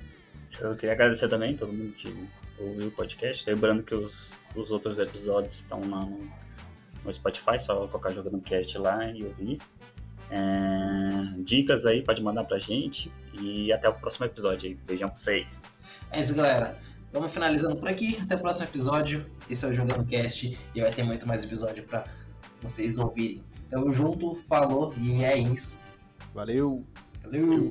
[0.60, 2.14] eu queria agradecer também todo mundo que
[2.58, 6.28] ouviu o podcast, lembrando que os, os outros episódios estão no,
[7.04, 9.58] no Spotify, só colocar jogando cast lá e ouvir.
[10.30, 13.12] É, dicas aí, pode mandar pra gente.
[13.40, 14.74] E até o próximo episódio aí.
[14.74, 15.62] Beijão pra vocês.
[16.10, 16.78] É isso, galera.
[17.16, 18.18] Vamos finalizando por aqui.
[18.20, 19.24] Até o próximo episódio.
[19.48, 22.04] Esse é o Jogando Cast e vai ter muito mais episódio para
[22.60, 23.42] vocês ouvirem.
[23.70, 25.80] Tamo junto, falou e é isso.
[26.34, 26.84] Valeu.
[27.24, 27.70] Valeu.